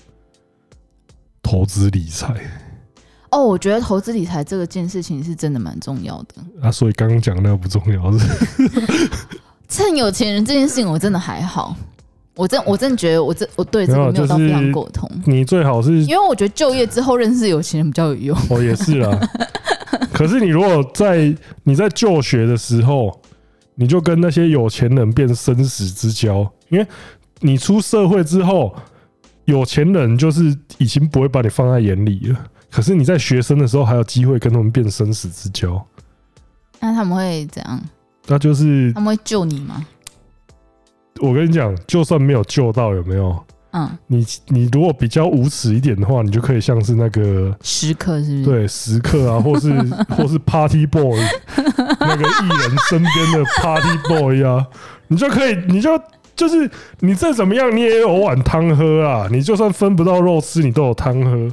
[1.43, 2.35] 投资理财。
[3.29, 6.35] 哦，我觉得投资理财这个件事情是真的蛮重要的。
[6.61, 8.25] 啊，所以刚刚讲那个不重要是？
[9.69, 11.75] 趁有钱人这件事情，我真的还好。
[12.37, 15.09] 我真我真的觉得我这我对这个没有到非常沟通。
[15.25, 18.37] 你最好是因为我觉得就业之后认识有钱人比较有用。
[18.49, 19.19] 哦，也是啦。
[20.13, 23.19] 可是你如果在你在就学的时候，
[23.75, 26.87] 你就跟那些有钱人变生死之交，因为
[27.39, 28.75] 你出社会之后，
[29.45, 32.45] 有钱人就是已经不会把你放在眼里了。
[32.69, 35.83] 可是你在学生的时候还有机会跟他们变生死之交。
[36.79, 37.81] 那他们会怎样？
[38.27, 39.85] 那就是他们会救你吗？
[41.21, 43.35] 我跟你讲，就算没有救到，有没有？
[43.71, 48.45] 嗯，你你如果比较无耻一点的话，你就可以像是那个食客，是不是？
[48.45, 49.71] 对，食客啊，或是
[50.09, 51.19] 或是 Party Boy
[51.99, 54.65] 那个艺人身边的 Party Boy 啊，
[55.09, 55.99] 你就可以，你就
[56.35, 56.69] 就是
[57.01, 59.27] 你再怎么样，你也有碗汤喝啊。
[59.29, 61.49] 你就算分不到肉吃，你都有汤喝。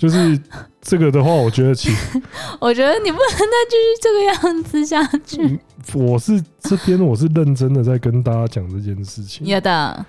[0.00, 0.40] 就是
[0.80, 2.22] 这个的话，我觉得其实，
[2.58, 5.60] 我觉得你不能再继续这个样子下去。
[5.92, 9.46] 我是这边，我是认真的在跟大家讲这件事情。
[9.46, 10.06] 有的，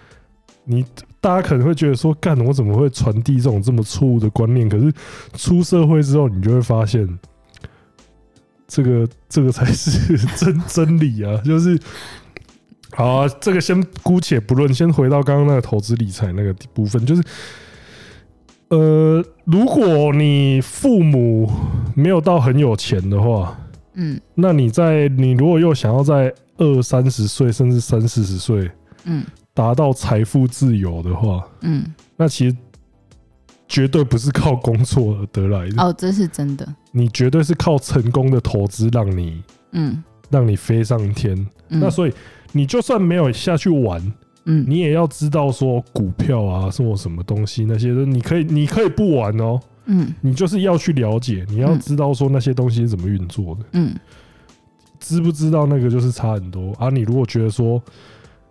[0.63, 0.85] 你
[1.19, 4.69] 大家可能会觉得说，干我怎么会传递这种这么错误的观念？
[4.69, 4.93] 可是
[5.33, 7.19] 出社会之后，你就会发现，
[8.69, 11.35] 这个这个才是真真理啊！
[11.43, 11.77] 就是，
[12.93, 17.21] 好啊，这个先姑且不论，先回到刚刚那个投资理财那个部分，就是。
[18.71, 21.51] 呃，如果你父母
[21.93, 23.59] 没有到很有钱的话，
[23.95, 28.71] 嗯，那你在你如果又想要在二三十岁甚至三四十岁，
[29.03, 31.83] 嗯，达到财富自由的话，嗯，
[32.15, 32.55] 那其实
[33.67, 35.83] 绝对不是靠工作而得来的。
[35.83, 36.65] 哦，这是真的。
[36.93, 41.35] 你绝对是靠成功的投资让你，嗯，让你飞上天。
[41.67, 42.13] 嗯，那所以
[42.53, 44.01] 你就算没有下去玩。
[44.45, 49.59] 嗯，你也要知道说股票啊，什么什么东西那些的，你可以你可以不玩哦。
[49.85, 53.61] 嗯，你就是要去了解，你要知道说那些东西是怎么运作的。
[53.73, 53.95] 嗯，
[54.99, 56.89] 知不知道那个就是差很多啊？
[56.89, 57.79] 你如果觉得说，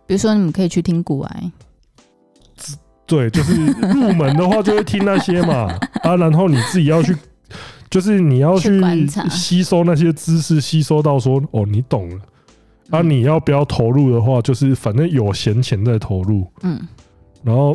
[0.06, 1.52] 比如说你们可以去听股癌，
[3.06, 3.54] 对，就是
[3.92, 5.72] 入门的话就会听那些嘛
[6.02, 7.16] 啊，然后你自己要去，
[7.88, 8.80] 就是你要去
[9.30, 12.20] 吸收那些知识，吸收到说哦，你懂了。
[12.92, 16.44] 那、啊、你要不要投入的话，就是反正有闲钱再投入。
[16.62, 16.80] 嗯，
[17.44, 17.72] 然后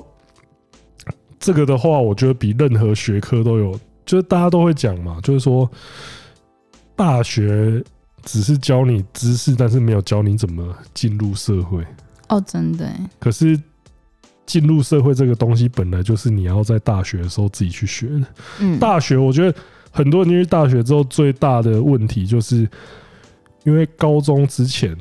[1.39, 5.69] 这个的话，我觉得比任何学科都有，就是大家都会讲嘛，就是说
[6.97, 7.81] 大学
[8.23, 11.81] 只是教你知识，但是没有教你怎么进入社会。
[12.27, 12.91] 哦，真的。
[13.17, 13.57] 可是
[14.45, 18.25] 进入社会这个东西，本来就是你要在大学的时候自己去学的。
[18.59, 19.57] 嗯，大学我觉得
[19.91, 22.69] 很多人进去大学之后，最大的问题就是。
[23.65, 24.95] 因为高中之前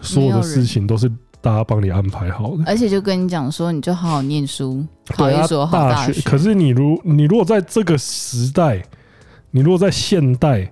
[0.00, 1.08] 所有的事情都是
[1.40, 6.20] 大家帮你安排好的，而且就跟你讲说，你就好好念书，考一所好大学。
[6.22, 8.82] 可是你如你如果在这个时代，
[9.50, 10.68] 你如果在现代，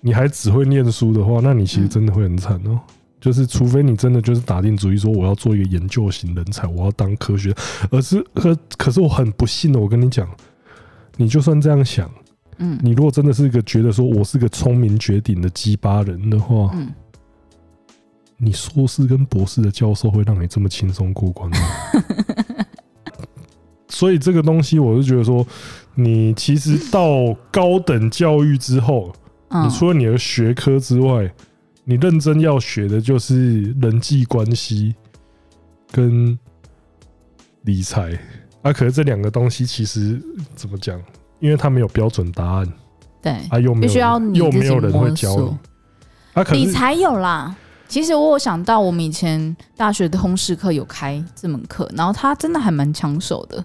[0.00, 2.80] 你还只会念书的话，那你其实真的会很惨哦。
[3.20, 7.54] 就是除非你真的就是打定主意说我要做一个研究型人才，我要当科学，
[7.90, 10.26] 而是可可是我很不幸的，我跟你讲，
[11.18, 12.10] 你就算这样想。
[12.60, 16.92] 嗯，你如果真的是一个觉得说我是个聪明绝顶的鸡巴人的话，嗯，
[18.36, 21.56] 你硕士跟博士的教授会让你这么轻松过关吗？
[23.88, 25.46] 所以这个东西，我是觉得说，
[25.94, 29.12] 你其实到高等教育之后，
[29.64, 31.32] 你除了你的学科之外，
[31.84, 34.94] 你认真要学的就是人际关系
[35.90, 36.38] 跟
[37.62, 38.18] 理财
[38.62, 38.72] 啊。
[38.72, 40.22] 可是这两个东西其实
[40.54, 41.02] 怎么讲？
[41.40, 42.72] 因为他没有标准答案，
[43.20, 45.58] 对，啊，又没有，必须要你又没有人会教你。
[46.34, 47.54] 啊，理财有啦。
[47.88, 53.64] 其实我有想到，我们以前大学的通识课有开这门课，然后他真的还蛮抢手的。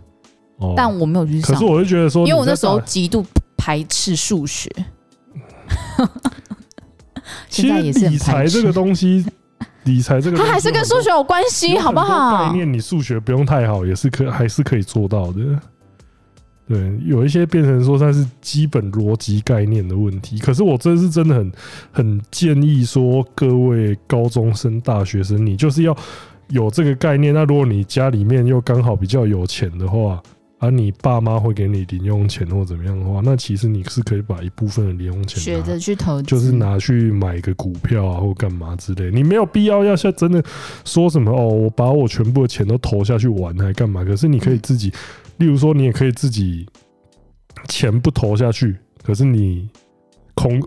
[0.57, 1.53] 哦，但我没有去上。
[1.53, 3.23] 可是我就觉得说，因为我那时候极度
[3.55, 4.67] 排斥数学。
[7.49, 9.25] 其实理财这个东西，
[9.83, 12.47] 理财这个它还是跟数学有关系，好不好？
[12.47, 15.41] 概念你数学不用太好，也是可还是可以做到的。
[16.67, 21.51] 对，有一些变成说它是基本逻辑概念的问题，可是我真是真的很
[21.91, 25.95] 很建议说，各位高中生、大学生，你就是要
[26.49, 27.31] 有这个概念。
[27.35, 30.19] 那如果你家里面又刚好比较有钱的话，
[30.57, 39.11] 而、啊、你爸妈会给你零用钱或怎么样的话，那其实你是可以把一部分的零用钱学着去投资，就是拿去买个股票啊或干嘛之类。
[39.11, 40.43] 你没有必要要像真的
[40.83, 44.03] 说什么哦，我把我全部的钱都投下去玩还干嘛？
[44.03, 44.91] 可是你可以自己。
[45.37, 46.67] 例如说，你也可以自己
[47.67, 49.69] 钱不投下去，可是你
[50.33, 50.61] 空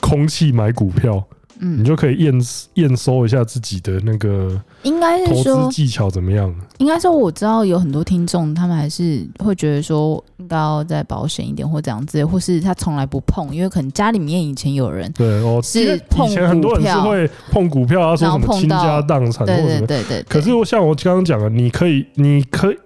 [0.00, 1.24] 空气买股票，
[1.60, 2.34] 嗯，你就可以验
[2.74, 6.54] 验收一下自己的那个应该是投资技巧怎么样？
[6.78, 20.22] 应该说，我知道有很多听众，他们还是会觉得说，应该要再保险一点，或这样子，或是他从来不碰，因为可能家里面以前有人对哦，是碰以前很多人是会碰股票啊，说什么倾家荡产或者什么，对对对对。
[20.28, 22.76] 可是我像我刚刚讲的，你可以，你可以。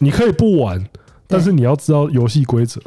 [0.00, 0.80] 你可以不玩，
[1.26, 2.80] 但是你要知道游戏规则。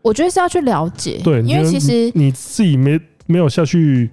[0.00, 4.08] 我觉得是要去了解，对，因为其实你自己没没有下去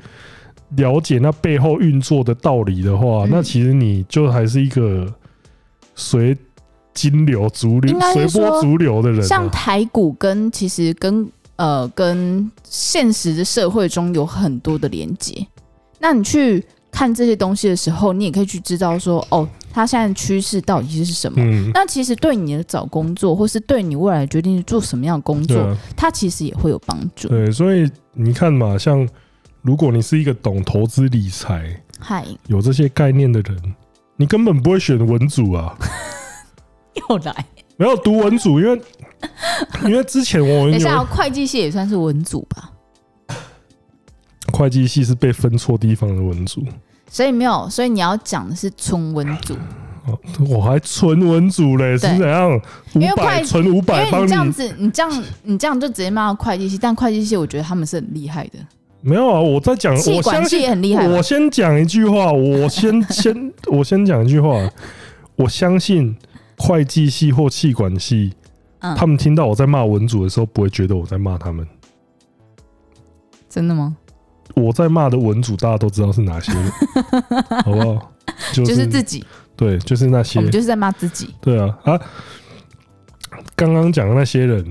[0.77, 5.11] 了解那背后运作的道理的话，嗯、那其实你就还是一个
[5.95, 6.35] 随
[6.93, 9.27] 金流、逐流、随波逐流的人、啊。
[9.27, 15.45] 像台股跟其实跟呃跟现实的社会中有很多的连接，
[15.99, 16.63] 那你去。
[16.91, 21.41] 看这些东西的时候，你也可以去知道说，哦，它现在的趋势到底是什么？
[21.41, 27.27] 嗯，那其实对你的找工作，或是对你未来决定做什么样的工作，啊、它其实也会有帮助。
[27.27, 29.05] 对，所以你看嘛，像
[29.65, 33.57] 如果你是一个懂投资理财、嗨，有这些概念的人，
[34.15, 35.75] 你根本不会选文组啊。
[37.09, 38.79] 又来，没有读文组，因为
[39.85, 42.73] 因为之前我等一下会计系也算是文组吧。
[44.53, 46.63] 会计系是被分错地方的文组，
[47.09, 49.57] 所以没有，所以你要讲的是纯文组。
[50.47, 52.61] 我还纯文组嘞，是怎样？
[52.93, 58.59] 因为会纯五百，因为你这样子，你这样，你这样就直接骂到会计系，但会计系我觉得他们是很厉害的。
[59.07, 61.07] 没有啊，我在讲，我相信很厉害。
[61.07, 64.67] 我先讲一句话，我先 先我先讲一句话，
[65.35, 66.17] 我相信
[66.57, 68.33] 会计系或气管系，
[68.79, 71.67] 嗯，他们听到我在骂文组的时候，不会觉得我在骂他们。
[73.47, 73.95] 真的吗？
[74.55, 76.71] 我在骂的文组，大家都知道是哪些人，
[77.63, 78.11] 好不好？
[78.53, 79.23] 就是、就是自己，
[79.55, 81.29] 对，就是那些，我们就是在骂自己。
[81.39, 82.01] 对啊啊！
[83.55, 84.65] 刚刚讲的那些人，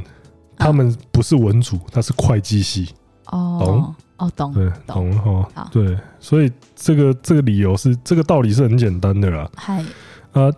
[0.58, 2.88] 他们不是文组，他是会计系。
[3.34, 5.68] 哦，懂哦，懂，对，懂哈。
[5.72, 9.50] 对，所以这个这个理由是，这个道理是很简单的啦。
[9.56, 9.84] 嗨
[10.32, 10.50] 啊，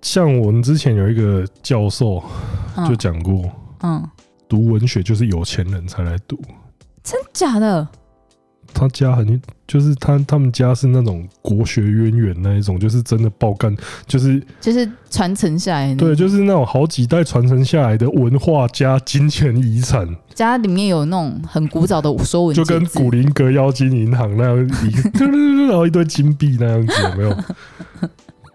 [0.00, 2.22] 像我们之前有一个教授
[2.88, 3.50] 就讲过，
[3.82, 4.02] 嗯，
[4.48, 6.40] 读文学就是有钱人才来读。
[7.02, 7.86] 真假的？
[8.72, 13.74] 他家很，就是他他们家是那种国学渊源那一种，就是真的爆干，
[14.06, 15.96] 就是就是传承下来的。
[15.96, 20.08] 对，就是那种好几代传承下来的文化加金钱遗产。
[20.34, 25.18] 家里面有那种很古早的说文，就跟古林阁妖精银行那样一，
[25.68, 27.36] 然后一堆金币那样子，有没有？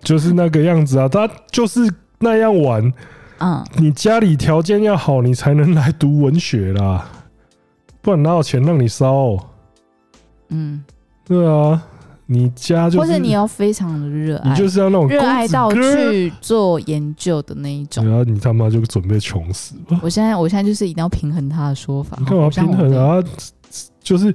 [0.03, 1.79] 就是那个样子啊，他就是
[2.19, 2.93] 那样玩。
[3.39, 7.09] 嗯，你家里条件要好，你才能来读文学啦。
[8.01, 9.35] 不然哪有钱让你烧？
[10.49, 10.83] 嗯，
[11.25, 11.81] 对啊，
[12.27, 18.05] 你家就是，或者你要非常的热爱，你就是要那种热爱到去做研究的那一种。
[18.05, 19.99] 然后你他妈就准备穷死吧！
[20.01, 22.17] 我现在，我现在就是一定要平衡他的说法。
[22.19, 23.23] 你干嘛平衡啊？
[24.01, 24.33] 就是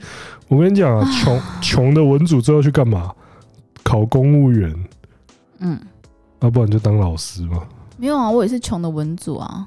[0.49, 3.13] 我跟你讲啊，穷穷的文组最后去干嘛？
[3.83, 4.75] 考公务员。
[5.61, 5.79] 嗯，
[6.41, 7.63] 要、啊、不然就当老师嘛。
[7.97, 9.67] 没有啊，我也是穷的文组啊。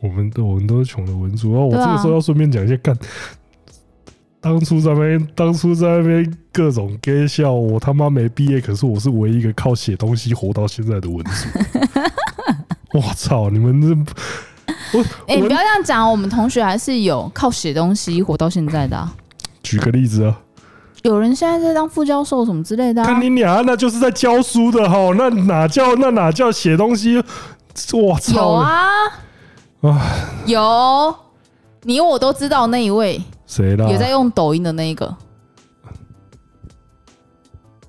[0.00, 1.60] 我们都我们都是穷的文组啊。
[1.60, 2.96] 我这个时候要顺便讲一下干。
[4.48, 11.48] 当初在那边，当初在那边各种搞笑，我他妈没毕业，可是我是唯一一个靠写东西活到现在的文组。
[12.98, 13.88] 我操，你们这
[14.96, 19.14] 我哎、欸，你不要这样讲，我们同学还是有靠写东西活到现在的、啊。
[19.62, 20.40] 举个例子啊，
[21.02, 23.04] 有人现在在当副教授什么之类的、啊。
[23.04, 27.22] 看你俩，那就是在教书的哈，那哪叫那哪叫写东西？
[27.92, 28.34] 我操！
[28.34, 28.88] 有啊，
[29.82, 30.00] 啊，
[30.46, 31.14] 有，
[31.82, 33.20] 你我都知道那一位。
[33.48, 33.88] 谁啦？
[33.88, 35.16] 也在用抖音的那一个，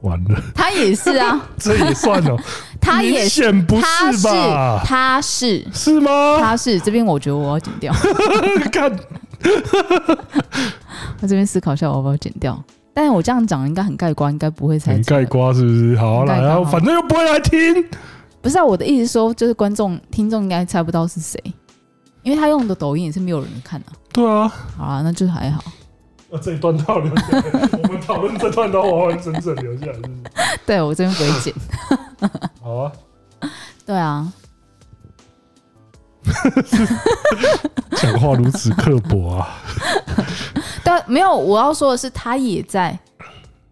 [0.02, 2.38] 完了，他也是啊， 这也算了，
[2.80, 4.82] 他也是，不是吧？
[4.86, 6.38] 他是，是吗？
[6.40, 7.94] 他是这边，我觉得我要剪掉。
[8.72, 8.90] 看，
[11.22, 12.64] 我这边思考一下，我要不要剪掉？
[12.94, 14.94] 但是我这样讲应该很盖瓜，应该不会猜。
[14.94, 15.98] 很概括是不是？
[15.98, 17.86] 好了，然后反正又不会来听。
[18.42, 21.38] 不是啊，我的意思说，就是观众、听众应该猜不到是谁。
[22.22, 23.88] 因为他用的抖音也是没有人看的。
[24.12, 25.64] 对啊，好啊，那就还好。
[26.32, 27.44] 那这一段都要留下来，
[27.84, 30.60] 我们讨论这段都完完整整留下来，是不是？
[30.66, 31.54] 对，我这边不会剪。
[32.62, 32.92] 好啊。
[33.86, 34.32] 对啊。
[37.96, 39.58] 讲话如此刻薄啊！
[40.84, 42.98] 但没有，我要说的是，他也在。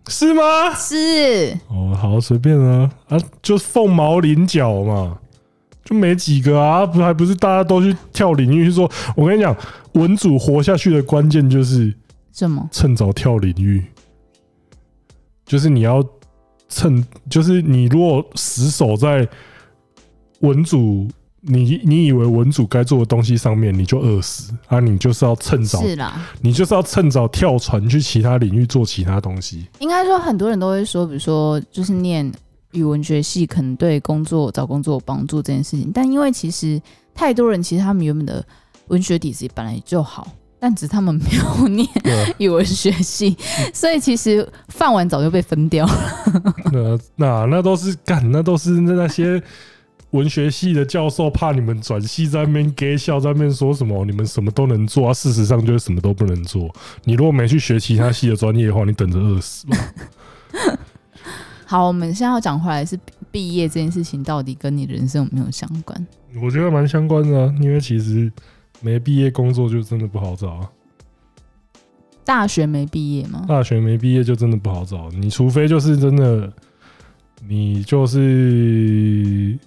[0.08, 0.74] 是吗？
[0.74, 1.56] 是。
[1.68, 5.18] 哦，好，随便啊啊，就凤毛麟角嘛。
[5.88, 8.70] 就没几个啊，不还不是大家都去跳领域？
[8.70, 9.56] 说，我跟你讲，
[9.94, 11.94] 文组活下去的关键就是
[12.34, 12.68] 什么？
[12.74, 13.82] 趁早跳领域，
[15.46, 16.04] 就是你要
[16.68, 19.26] 趁，就是你如果死守在
[20.42, 21.08] 文组，
[21.40, 24.82] 你你以为文组该做的东西上面，你就饿死啊！
[24.82, 29.66] 你就是要趁早，是啦，你就是要趁早跳船去其他领域做其他东西。
[29.80, 32.30] 应该说，很多人都会说，比如说，就是念。
[32.72, 36.82] 语文学系可能对工作找工作有帮助这件事情，但因为其实
[37.14, 38.46] 太多人其实他们原本的
[38.88, 40.28] 文学底子本来就好，
[40.60, 41.88] 但只是他们没有念
[42.38, 43.36] 语文学系，
[43.74, 46.24] 所以其实饭碗早就被分掉了。
[46.72, 49.42] 那那那都是干，那都是那些
[50.12, 56.74] 文学系的教授怕你们转系在那边给笑，在那边说什么你们什么都能做啊，事实上就是什么都不能做。
[57.04, 59.78] 你如果没去学其他系的专业的话，你等着饿死吧。
[61.70, 62.98] 好，我们现在要讲回来是
[63.30, 66.08] 毕业这件事情，到底跟你人生有没有相关？
[66.42, 68.32] 我觉得蛮相关的啊，因为其实
[68.80, 70.70] 没毕业工作就真的不好找啊。
[72.24, 73.44] 大学没毕业吗？
[73.50, 76.50] 大学没毕业就真的不好找，你除非就是真的，
[77.46, 79.60] 你就是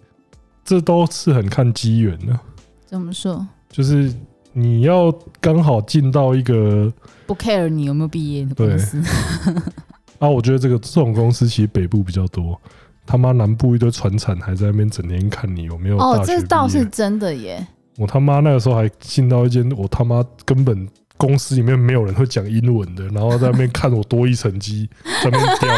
[0.64, 2.40] 这都是很看机缘的。
[2.86, 3.46] 怎么说？
[3.68, 4.10] 就是
[4.54, 6.90] 你要刚好进到一个
[7.26, 9.02] 不 care 你有没有毕业的公司。
[10.20, 12.60] 啊，我觉得这个这种公司其实北部比较多，
[13.04, 15.98] 他妈南部一堆船产还在那边整天看你有没有。
[15.98, 17.66] 哦，这倒是真的耶。
[17.96, 24.88] 我他妈那个时候还进到一间我他妈根本公司里面没有人会讲英文的，然后在那边看我多一成绩，
[25.24, 25.68] 在那边叼。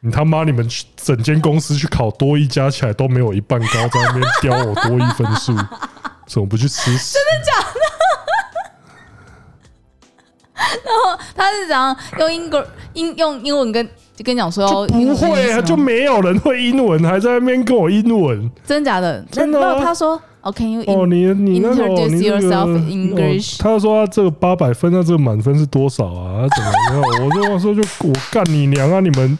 [0.00, 5.56] 你他妈你们去整间公司去考多一加起来都没有一半高，在那边叼我多一分数，
[6.26, 7.14] 怎么不去吃屎？
[7.14, 7.80] 真的假的？
[10.84, 13.84] 然后他是怎样用英国英用英文跟
[14.16, 19.24] 就跟你讲说，不会啊，就没有人会英文，还在那边跟我英文，真的假的？
[19.30, 19.80] 真的、啊？
[19.82, 20.20] 他说。
[20.44, 20.52] 哦，
[21.06, 22.38] 你你那个，你那
[23.16, 23.22] 个，
[23.58, 26.46] 他说他这个八百分，那这个满分是多少啊？
[26.46, 27.54] 他怎么没有？
[27.54, 29.00] 我就说就我干你娘啊！
[29.00, 29.38] 你们。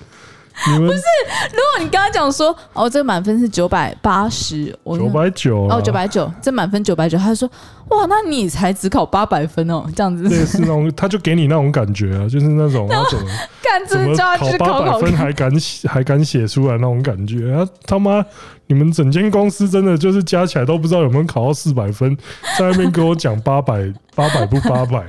[0.55, 1.03] 不是，
[1.51, 7.51] 如果你刚刚讲说哦，这个满分是九百八十，我九百九哦，九百九，这满分九百九，他就说
[7.89, 10.29] 哇，那你才只考八百分哦，这样子。
[10.29, 13.21] 对，是那种，他就给你那种感觉啊，就是那种那种，
[13.63, 17.67] 干怎么 考八百分还敢写还敢写出来那种感觉啊？
[17.85, 18.25] 他妈，
[18.75, 22.17] 你们整间公司真的就是加起来都不知道有没有考到四百分，
[22.59, 25.07] 在那边跟我讲八百 八百不八百。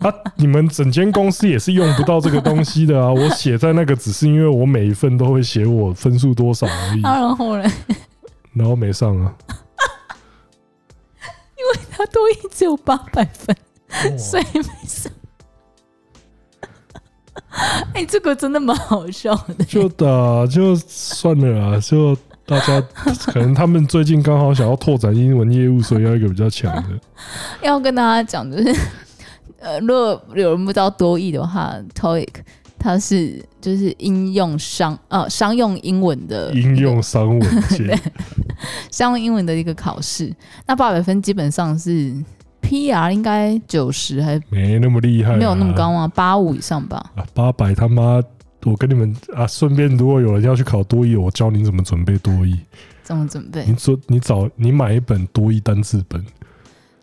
[0.00, 0.12] 啊！
[0.36, 3.10] 你们整间公司也是用不到这个东西的啊！
[3.10, 7.00] 我写在那个只是因为我每一份都会写我分数多少而已。
[7.00, 7.72] 然后呢？
[8.52, 9.34] 然后没上啊？
[11.56, 13.56] 因为他多一只有八百分，
[14.18, 15.10] 所以没上。
[17.94, 19.64] 哎、欸，这个真的蛮好笑的。
[19.64, 20.06] 就打
[20.46, 22.14] 就算了啊，就
[22.46, 22.80] 大家
[23.32, 26.88] 可能他们最近刚好想要拓展英文业务，所以要一个比较强的。
[27.62, 28.74] 要跟大家讲就是。
[29.58, 32.28] 呃，如果有人不知道多益的话，TOEIC
[32.78, 37.40] 它是就是应用商呃商用英文的应用商文
[37.70, 37.98] 对，
[38.92, 40.32] 商用英文的一个考试。
[40.66, 42.14] 那八百分基本上是
[42.62, 46.06] PR 应该九十还没那么厉害，没有那么高吗？
[46.14, 47.04] 八五以上吧。
[47.16, 48.22] 啊，八百他妈！
[48.66, 52.58] 我跟你们啊，顺便如果有人要去考多益，我教你怎么准备多益。
[53.04, 53.64] 怎么准备？
[53.64, 56.24] 你做你找你买一本多益单字本。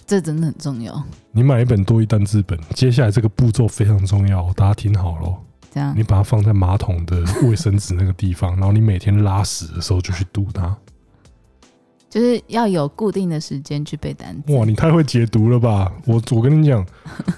[0.06, 1.02] 这真的很重要。
[1.32, 5.38] 你买一本多益单字本，接下来这个步骤非常重要，大家听好喽。
[5.72, 10.76] 这样，你把它放在马桶的卫生纸那个地方， 然后你每天拉屎的时候就去读它。
[12.10, 14.54] 就是要有固定的时间去背单词。
[14.54, 15.92] 哇，你太会解读了吧！
[16.06, 16.86] 我我跟你讲，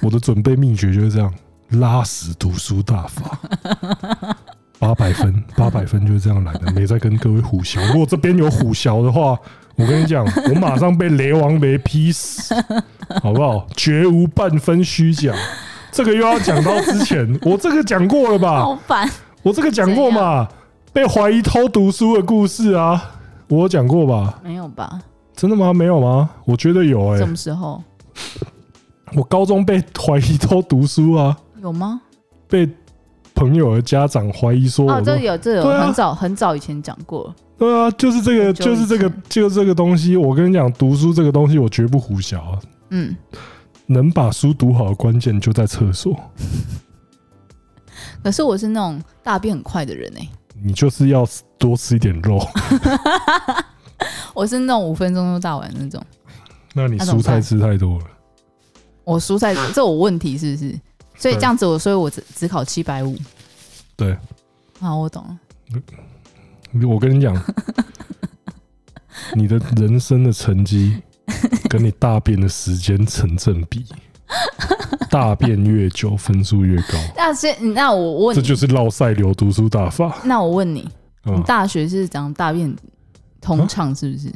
[0.02, 1.32] 我的准备秘诀就是这样：
[1.70, 3.40] 拉屎读书大法，
[4.80, 6.72] 八百分，八百分就是这样来的。
[6.74, 9.38] 没在跟各位唬洨，如果这边有唬洨的话。
[9.78, 12.56] 我跟你讲，我马上被雷王雷劈死，
[13.22, 13.68] 好不好？
[13.76, 15.34] 绝无半分虚假。
[15.92, 18.62] 这个又要讲到之前，我这个讲过了吧？
[18.64, 19.06] 好烦！
[19.44, 20.48] 我这个讲过嘛？
[20.94, 23.12] 被怀疑偷读书的故事啊，
[23.50, 24.40] 我有讲过吧？
[24.42, 24.98] 没有吧？
[25.36, 25.74] 真的吗？
[25.74, 26.30] 没有吗？
[26.46, 27.18] 我觉得有哎、欸。
[27.18, 27.84] 什么时候？
[29.14, 31.38] 我高中被怀疑偷读书啊？
[31.66, 32.00] 有吗？
[32.48, 32.70] 被
[33.34, 37.34] 朋友的家长怀疑说，哦，这有，这有，很早很早以前讲过。
[37.58, 40.16] 对啊，就是这个，就是这个，就是这个东西。
[40.16, 42.60] 我跟你讲，读书这个东西，我绝不胡啊。
[42.90, 43.16] 嗯，
[43.88, 46.16] 能把书读好的关键就在厕所。
[48.24, 50.30] 可是我是那种大便很快的人哎、欸。
[50.62, 52.40] 你就是要多吃一点肉。
[54.34, 56.02] 我是那种五分钟就大完那种。
[56.74, 58.06] 那你蔬菜吃太多了。
[59.04, 60.80] 我蔬菜这我问题是不是？
[61.18, 63.18] 所以这样子我，所以我只只考七百五。
[63.96, 64.18] 对。
[64.80, 65.40] 好，我懂了。
[66.86, 67.34] 我跟你讲，
[69.36, 71.02] 你的人生的成绩
[71.70, 73.86] 跟你大便的时间成正比，
[75.10, 76.98] 大便越久分数越高。
[77.16, 80.18] 那先，那我问，这就是绕赛流读书大法。
[80.26, 80.90] 那我问你，
[81.24, 82.76] 你大学是讲大便
[83.40, 84.30] 通畅是不是？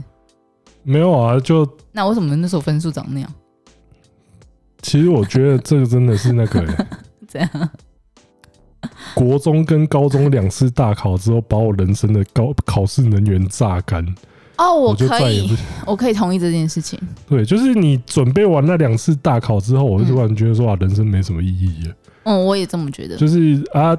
[0.84, 3.30] 没有啊，就那为什么那时候分数长那样？
[4.82, 6.88] 其实我觉得这个真的是那个、欸，
[7.27, 7.49] 这样。
[9.13, 14.05] 国中跟高中两次大考之后，把我人生的高考试能源榨干。
[14.57, 16.99] 哦，我可以，我可以同意这件事情。
[17.27, 21.95] 对，就是你准备完那两次大考之后，我就突然觉得说啊，人生没什么意义了。
[22.23, 23.15] 嗯，我也这么觉得。
[23.17, 23.95] 就是啊，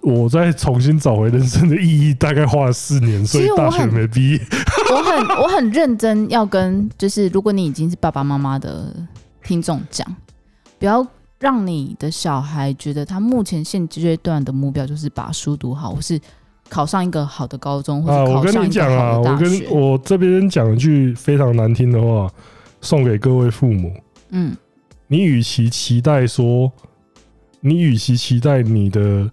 [0.00, 4.40] 我再重新找回人生的意义，大概花了四年，所以大学没毕业。
[4.92, 8.94] 我很我很认真要跟，就是如果你已经是爸爸妈妈的
[9.48, 10.06] 听众讲，
[10.78, 11.06] 不要。
[11.40, 16.20] 让你的小孩觉得他目前现阶段的目标就是把书读好，或是
[16.68, 19.28] 考上一个好的高中，或者考上一个好的大学。
[19.28, 22.28] 啊，我跟你讲啊，我跟我这边讲一句非常难听的话，
[22.80, 23.94] 送给各位父母。
[24.30, 24.56] 嗯，
[25.06, 26.72] 你与其期待说，
[27.60, 29.30] 你与其期待你的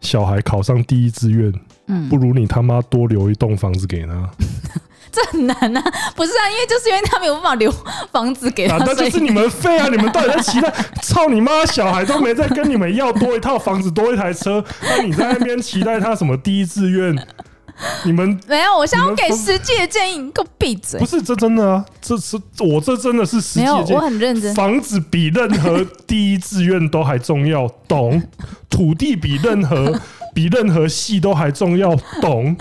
[0.00, 1.52] 小孩考上第一志愿，
[1.88, 4.30] 嗯，不如你他妈多留一栋房子给他。
[5.12, 5.82] 这很难啊，
[6.16, 7.70] 不是啊，因为就是因为他没有办法留
[8.10, 9.88] 房子给他，那就是你们废啊！
[9.90, 10.72] 你们到底在期待？
[11.02, 11.64] 操你妈！
[11.66, 17.14] 小孩都没在跟你们要多一套房子，多一台车，那你在那边期待他什么第一志愿？
[18.04, 21.00] 你们没有，我想要给实际的建议，你给我闭嘴！
[21.00, 23.92] 不是这真的啊，这是我这真的是实际的建议。
[23.94, 24.54] 我很认真。
[24.54, 28.22] 房子比任何第一志愿都还重要，懂？
[28.70, 29.98] 土地比任何
[30.34, 32.56] 比任何系都还重要，懂？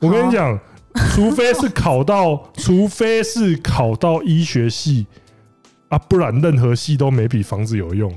[0.00, 0.58] 我跟你讲。
[1.14, 5.06] 除非是考到，除非是考到医学系
[5.88, 8.12] 啊，不然任何系都没比房子有用。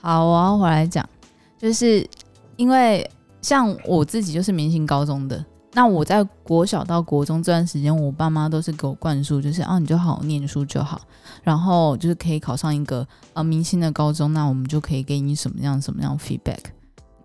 [0.00, 1.08] 好，我要回来讲，
[1.58, 2.06] 就是
[2.56, 3.08] 因为
[3.40, 11.00] 像我自己就是明星高中的，那我在国小到国中这段时间，我爸妈都是给我灌输，就是啊，你就好好念书就好，
[11.42, 16.58] 然后就是可以考上一个啊明星的高中，那我们就可以给你什么样什么样 feedback。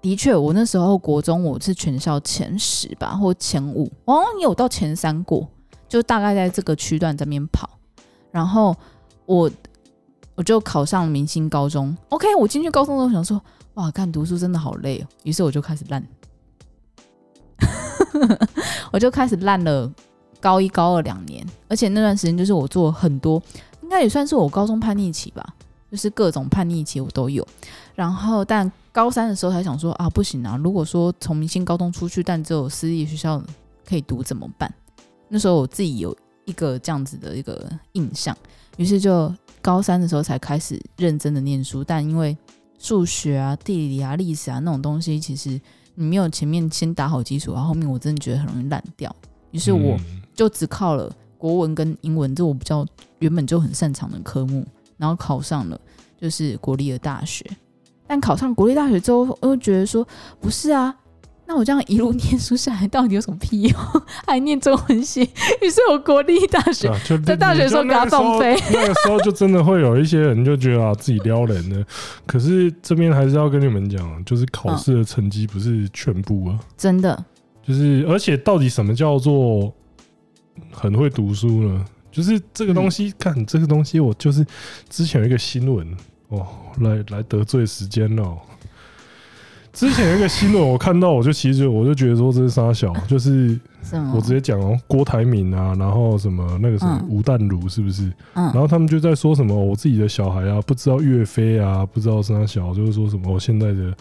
[0.02, 5.48] 的确，我那时候国中我是全校前十吧，或前五，我好像有到前三过，
[5.90, 7.70] 就大概在这个区段这边跑。
[8.32, 8.76] 然后
[9.26, 9.50] 我
[10.36, 11.96] 我就考上明星高中。
[12.10, 13.42] OK，我进去高中的时候想说，
[13.74, 15.08] 哇，看读书真的好累哦。
[15.24, 16.02] 于是我就开始烂，
[18.94, 19.92] 我就开始烂了
[20.40, 23.42] 高一高二两年，而且那段时间就是我做很多，
[23.82, 25.56] 应该也算是我高中叛逆期吧，
[25.92, 27.48] 就是各种叛逆期我都有。
[27.96, 28.72] 然后但。
[28.92, 30.60] 高三的时候才想说啊，不行啊！
[30.62, 33.42] 如果说从明星高中出去，但只有私立学校
[33.88, 34.70] 可以读怎么办？
[35.30, 36.14] 那时候我自己有
[36.46, 38.36] 一个这样子的一个印象，
[38.78, 41.84] 于是就高三的时候才开始认真的念书。
[41.84, 42.36] 但因为
[42.80, 45.62] 数学啊、地理啊、历史啊那种东西，其实
[45.94, 49.16] 你没有前面先打好基础，然后后面我真的觉得很容易烂掉。
[49.52, 49.96] 于是我
[50.34, 52.86] 就只靠了国文跟英文，这我比较
[53.20, 54.66] 原本就很擅长的科目，
[55.00, 55.82] 然后考上了
[56.22, 57.44] 就是国立的大学。
[58.06, 60.08] 但考上国立大学之后，我又觉得说
[60.40, 60.96] 不是啊，
[61.46, 63.80] 那我这样一路念书下来，到底有什么屁用？
[64.26, 65.22] 还念中文系？
[65.62, 66.92] 于是我国立大学
[67.26, 68.56] 在大学的时候给他放飞。
[68.72, 71.86] 那个时候就真的会有一些人就觉得啊，自己撩人的。
[72.26, 77.26] 可是这边还是要跟你们讲，就是考试的成绩不是全部啊，真的。
[77.62, 79.72] 就是而且到底什么叫做
[80.72, 81.86] 很会读书呢？
[82.20, 84.46] 就是这个东西，看这个东西，我就是
[84.90, 85.88] 之前有一个新闻。
[86.28, 86.46] 哦，
[86.82, 88.38] 来来得罪时间了。
[89.74, 93.60] 之前有一个新闻，我看到我就其实我就觉得说这是沙小， 就是
[94.14, 98.04] 我直接讲哦，郭台铭啊，然后什么那个什么吴淡如是不是？
[98.34, 103.92] 嗯，然后他们就在说什么我自己的小孩啊，不知道岳飞啊，不知道沙小，就是说什么我现在的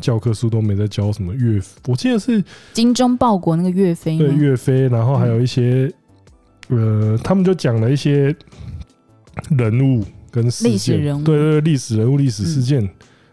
[0.00, 5.92] 教科书都没在教什么岳，我记得是精忠报国那个岳飞，对岳飞，然后还有一些
[6.76, 8.34] 呃，他们就讲了一些
[9.50, 10.04] 人物。
[10.32, 12.90] 跟历史人物，对对，历史人物、历史事件、嗯、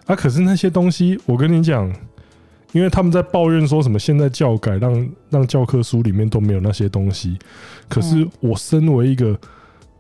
[0.08, 1.90] 啊，可是那些东西，我跟你讲，
[2.74, 7.40] 因为他们在抱怨说什么现在教改让让教科书里面都没有那些东西，
[7.88, 9.28] 可是我身为一个，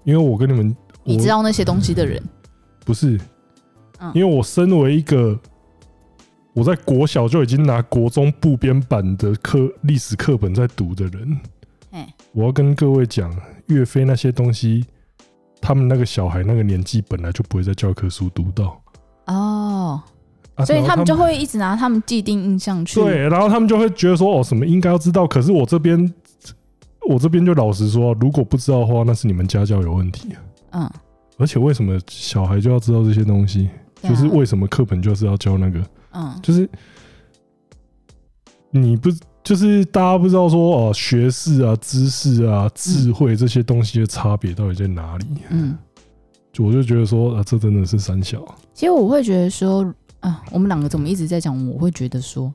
[0.03, 0.75] 因为我跟你们，
[1.05, 2.21] 你知道那些东西的人，
[2.83, 3.17] 不是，
[4.13, 5.39] 因为我身为一个，
[6.51, 11.39] 我在国小就已经拿国中部编版的课历史课本在读的人，
[12.33, 13.33] 我要跟各位讲，
[13.67, 14.85] 岳飞那些东西。
[15.61, 18.81] 他们那个小孩那个年纪本来就不会在教科书读到
[19.25, 20.01] 哦，
[20.65, 26.13] 所以他们就会一直拿他们既定印象去对，然后他们就会觉得说哦，什么应该要知道，可是我这边
[27.09, 30.29] 我这边就老实说，如果不知道的话，那是你们家教有问题。
[30.71, 30.89] 嗯，
[31.37, 33.69] 而且为什么小孩就要知道这些东西？
[34.01, 35.83] 就是为什么课本就是要教那个？
[36.13, 36.69] 嗯，就是
[38.71, 39.09] 你不。
[39.43, 45.25] 就是大家不知道说哦，学识啊、知识啊、智慧这些东西的差别到底在哪里？
[45.49, 45.77] 嗯，
[46.53, 48.43] 就我就觉得说啊，这真的是三小。
[48.73, 51.67] 其实我会觉得说啊，我们两个怎么一直在讲？
[51.67, 52.53] 我会觉得说，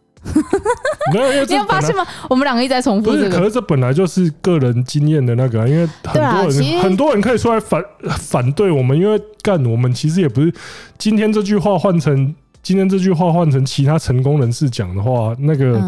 [1.12, 2.06] 没有， 你有发现吗？
[2.28, 3.30] 我们两个一直在重复这个。
[3.30, 7.82] 可是这本来就是个人经验的那个，因为很多人很多人可以出来反
[8.18, 10.52] 反对我们，因为干我们其实也不是
[10.98, 12.34] 今天这句话换成。
[12.64, 15.78] 今天这句话换成其他成功人士讲的话，那个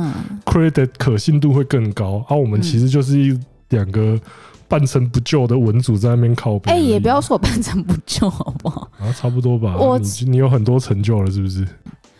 [0.44, 2.22] credit 可信度会更高。
[2.28, 3.36] 啊、我们其实就是一
[3.70, 4.20] 两个
[4.68, 6.70] 半成不就的文组在那边靠背。
[6.70, 8.90] 哎、欸，也不要说半成不就，好不好？
[9.00, 9.74] 啊，差不多吧。
[9.78, 11.66] 我你你有很多成就了，是不是？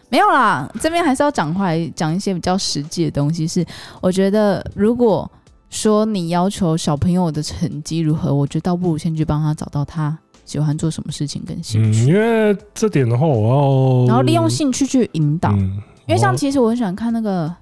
[0.09, 3.47] 没有啦，这边还是要讲回来，讲一些比较实际的东西。
[3.47, 3.63] 是，
[4.01, 5.31] 我觉得如果
[5.69, 10.17] 说你要求小朋友的成绩如何，我觉得倒不如先去帮他找到他。
[10.47, 12.05] 喜欢做什么事情跟兴趣？
[12.05, 15.51] 嗯，因为这点的话，我要然后利用兴趣去引导。
[15.51, 17.55] 嗯、因为像其实我很喜欢看那个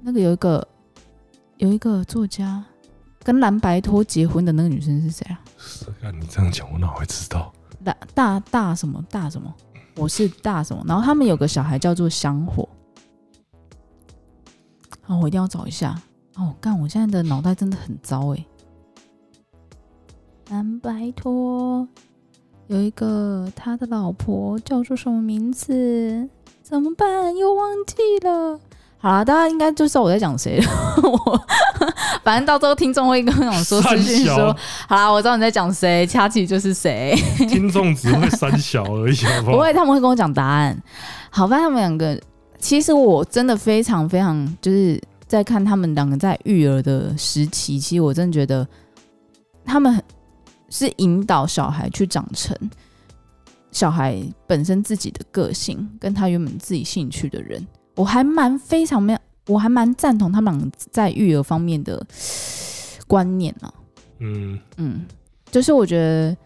[0.00, 0.68] 那个有一个
[1.58, 2.64] 有一个作家
[3.22, 5.38] 跟蓝白托结婚的那个女生是谁啊？
[5.58, 5.86] 是，
[6.18, 7.52] 你这样讲，我哪会知道？
[7.84, 9.54] 大大大什么大什么，
[9.94, 12.68] 我是大什么，然后他们有个小孩叫做香火。
[15.06, 15.94] 哦，我一定要找一下。
[16.36, 18.44] 哦，干，我现在的脑袋真的很糟哎。
[20.48, 21.86] 但拜托，
[22.68, 26.28] 有一个他的老婆叫做什么名字？
[26.62, 27.36] 怎么办？
[27.36, 28.58] 又忘记了。
[29.00, 30.66] 好了，大家应该就知道我在讲谁了。
[31.02, 31.40] 我
[32.24, 34.56] 反正到时候听众会跟我说私讯说，
[34.88, 37.14] 好啦，我知道你在讲谁，掐起就是谁。
[37.48, 39.52] 听众只会三小而已， 好不好？
[39.52, 40.76] 不会，他们会跟我讲答案。
[41.30, 42.20] 好，反正他们两个，
[42.58, 48.66] 其实我真的非常非常，就是在看他们两个在育儿的时期，其实我真的觉得
[49.64, 50.02] 他们
[50.70, 52.56] 是引导小孩去长成
[53.70, 57.66] 小孩本身自己的个性，跟他原本自己兴趣的人。
[57.94, 62.04] 我还蛮非常没有，我还蛮赞同他们俩在育儿方面的
[63.06, 63.72] 观念啊。
[64.20, 65.06] 嗯嗯，
[65.50, 66.36] 就是我觉得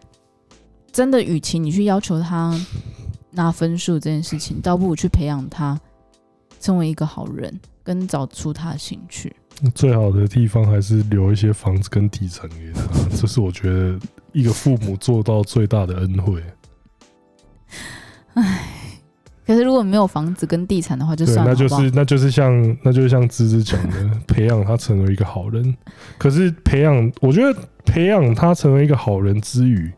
[0.90, 2.54] 真的，与其你去要求他
[3.30, 5.80] 拿分数这件事情，倒不如去培养他
[6.60, 9.34] 成为一个好人，跟找出他的兴趣。
[9.70, 12.82] 最好的地方还是留一些房子跟地产给他，
[13.16, 13.98] 这是我觉得
[14.32, 16.42] 一个父母做到最大的恩惠。
[18.34, 18.68] 唉。
[19.44, 21.50] 可是如果没有房子跟地产的话，就算了。
[21.50, 25.76] 那就是那就是像那就是像芝芝讲的， 培养他成为一个好人。
[26.16, 29.90] 可是培养，我觉得培养他成为一个好人之余，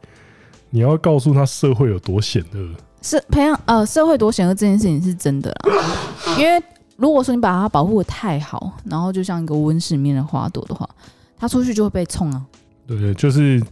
[0.71, 2.69] 你要告诉他社会有多险恶。
[3.03, 6.37] 是培养呃社会多险恶这件事情是真的啦。
[6.39, 6.61] 因为
[6.97, 10.89] 如果说你把它保护的太好，然后就像一个温室里面的花朵的话，
[11.37, 12.43] 它出去就会被冲啊。
[12.87, 13.63] 对，就是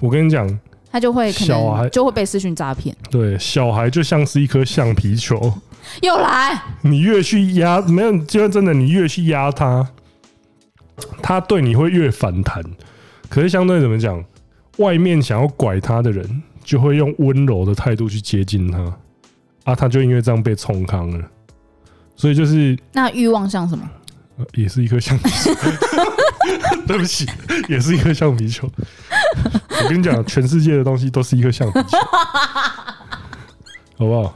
[0.00, 0.58] 我跟你讲。
[0.90, 2.96] 他就会小孩就会被视讯诈骗。
[3.10, 5.52] 对，小孩就像是一颗橡皮球，
[6.02, 6.56] 又来。
[6.82, 9.88] 你越去压，没有，就真的，你越去压他，
[11.20, 12.62] 他对你会越反弹。
[13.28, 14.24] 可是相对怎么讲，
[14.76, 18.78] 外面想要拐他的人，就会用温柔的态度去接近他，
[19.64, 21.28] 啊，他就因为这样被冲康了。
[22.24, 23.86] 所以就是那欲望像什么？
[24.54, 25.52] 也是一颗橡皮球。
[26.88, 27.28] 对不起，
[27.68, 28.66] 也是一颗橡皮球。
[29.84, 31.98] 我跟你讲，全世界的东西都是一颗橡皮球，
[33.98, 34.34] 好不好？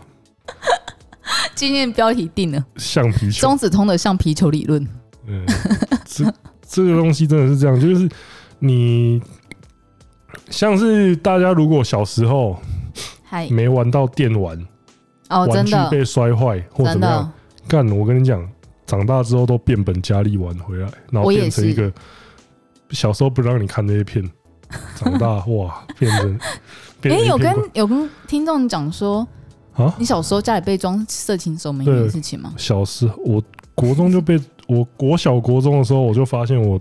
[1.55, 4.87] 今天标题定了，橡皮球，中子通的橡皮球理论。
[5.27, 5.47] 嗯，
[6.05, 6.31] 这
[6.69, 8.07] 这个东西真的是这样，就是
[8.59, 9.19] 你
[10.51, 12.61] 像是大家如果小时候
[13.49, 14.63] 没玩到电玩，
[15.31, 17.33] 哦，玩具被摔坏或怎么样，
[17.69, 18.45] 干，我跟你讲。
[18.87, 21.93] 长大之后都变本加厉玩回来，然后变成一个
[22.89, 24.25] 小时候不让你看那些片，
[24.97, 26.41] 长大哇变成。
[27.05, 29.29] 哎、欸，有跟有跟听众讲说
[29.75, 32.55] 啊，你小时候家里被装色情守门员的事情吗？
[32.57, 33.43] 小时候我
[33.75, 36.81] 国中就被我国小国中的时候我就发现我。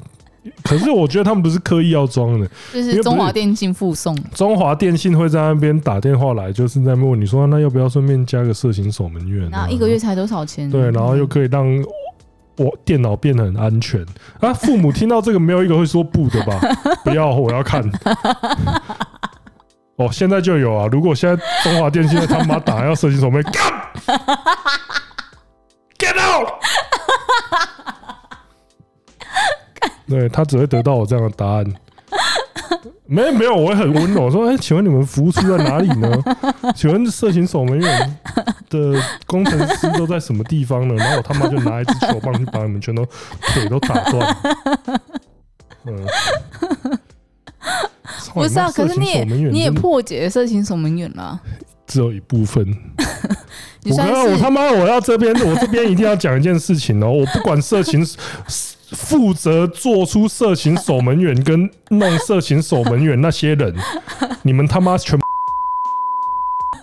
[0.63, 4.15] 可是我觉得他们不是刻意要装的，就是中华电信附送。
[4.33, 9.49] 中华电信会在那边打电话来，就是在问你说，那要不要顺便加个色情守门员？
[9.49, 10.69] 然后一个月才多少钱？
[10.69, 11.65] 对，然后又可以让
[12.57, 14.03] 我电脑变得很安全
[14.39, 14.51] 啊！
[14.53, 16.59] 父母听到这个，没有一个会说不的吧？
[17.05, 17.83] 不要，我要看。
[19.97, 20.87] 哦，现在就有啊！
[20.91, 23.53] 如果现在中华电信他妈打要色情守门干
[25.97, 26.49] ，get out！
[30.07, 31.65] 对，他只会得到我这样的答案。
[33.09, 36.21] 没没有，我会很温柔说：“哎、欸，请问你们服务处在哪里呢？
[36.75, 38.17] 请问色情守门员
[38.69, 43.05] 的工程师都在什么地方呢？”然后我他妈就拿一支球棒去把你们全都
[43.53, 44.37] 腿都打断。
[45.87, 46.05] 嗯，
[48.33, 51.39] 不是啊，可是你也你也破解色情守门员了，
[51.85, 52.65] 只有一部分。
[53.85, 58.05] 我刚刚我他妈我要这边我这边一定要讲一件事情哦，我不管色情。
[58.91, 63.75] 负责做出色情守门员跟弄色情守门员那些人，
[64.43, 65.19] 你们他妈全，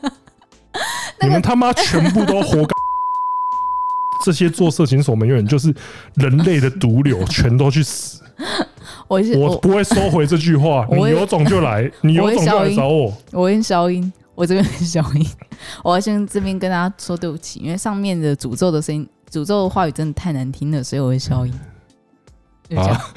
[1.23, 2.75] 你们他妈全部都活该！
[4.25, 5.75] 这些做色情守门员就是
[6.15, 8.23] 人类的毒瘤，全都去死！
[9.09, 13.13] 我我不会收回这句话， 你有种就来，你有种就来找我。
[13.33, 15.27] 我跟消音，我这边消音，
[15.83, 21.53] 我要先这边跟大家说对不起，因为上面的诅咒的声音、诅咒的话语真的太难听了，所以我会消音。
[22.77, 23.13] 啊！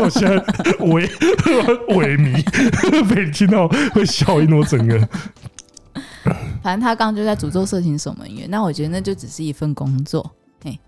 [0.00, 0.36] 我现在
[0.78, 1.08] 萎
[1.88, 2.42] 萎靡，
[3.14, 5.08] 被你听到会笑一诺整个。
[6.62, 10.30] 反正他刚刚就在诅咒色情守门员，那我觉得那就只是一份工作。
[10.62, 10.78] 嘿，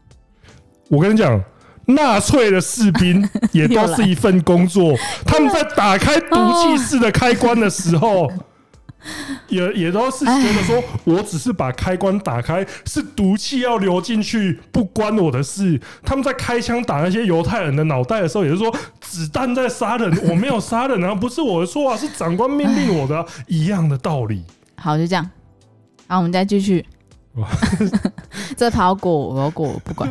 [0.88, 1.40] 我跟你讲，
[1.86, 4.94] 纳粹的士兵 也都是一份工作。
[5.24, 8.30] 他们在打开毒气室的开关的时候，
[9.48, 15.80] 也也都是觉得说，我只是把开关打开，是毒气要流进去，不关我的事。
[16.04, 24.44] 他们在开枪打那些犹太人的脑袋的时候，也是说子弹在杀人，我没有杀人啊，不是我的错啊，是长官命令我的、啊，一样的道理。
[24.76, 25.28] 好，就这样。
[26.06, 26.84] 好，我们再继续。
[28.56, 30.10] 这跑过，我要过，我不管。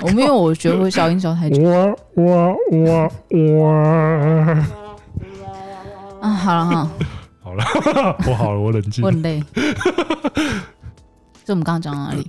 [0.00, 1.62] 我们因为我学会消音消太久。
[1.62, 3.10] 哇哇哇
[3.60, 4.66] 哇！
[6.22, 6.90] 啊，好了哈。
[7.46, 7.64] 好了，
[8.26, 9.04] 我好了，我冷静。
[9.04, 9.40] 我很累。
[11.44, 12.28] 就我们刚刚讲到哪里？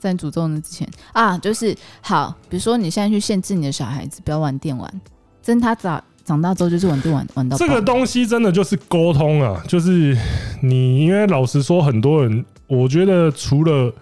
[0.00, 5.00] 在诅咒那之前啊，就是好，比如说你现在去限制你的小孩子不要玩电玩，
[5.40, 7.56] 真他长长大之后就是玩电玩玩到。
[7.56, 10.18] 这个东西真的就是沟通啊，就是
[10.60, 13.94] 你因为老实说，很多人，我觉得除了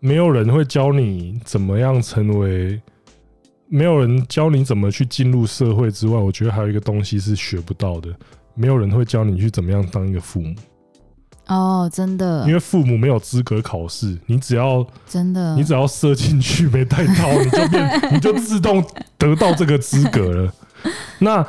[0.00, 2.80] 没有人会教你怎么样成为，
[3.68, 8.08] 没有人教你怎么去进入社会之外，我觉得还有一个东西是学不到的。
[8.58, 10.54] 没有人会教你去怎么样当一个父母
[11.46, 18.84] 哦，真的，因为父母没有资格考试，你只要真的，你只要射进去没带套，你就变， 你就自动
[19.16, 20.52] 得到这个资格了。
[21.18, 21.46] 那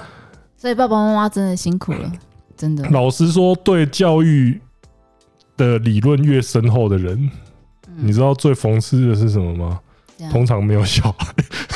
[0.55, 2.11] 所以爸爸妈妈真的辛苦了，
[2.55, 2.87] 真的。
[2.91, 4.61] 老实说，对教育
[5.57, 7.29] 的理论越深厚的人，
[7.97, 9.81] 你知道最讽刺的是什么吗？
[10.31, 11.33] 通常没有小孩，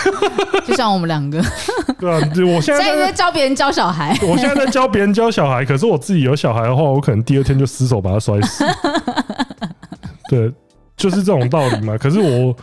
[0.68, 1.42] 就像我们两个。
[2.00, 2.20] 对啊，
[2.54, 4.18] 我现在在，教别人教小孩。
[4.24, 8.66] 我现在在教别人教小孩，可是我自己有小孩的话，我可能第二天就失手把他摔死。
[10.30, 10.52] 对，
[10.98, 11.98] 就是这种道理嘛。
[11.98, 12.54] 可是我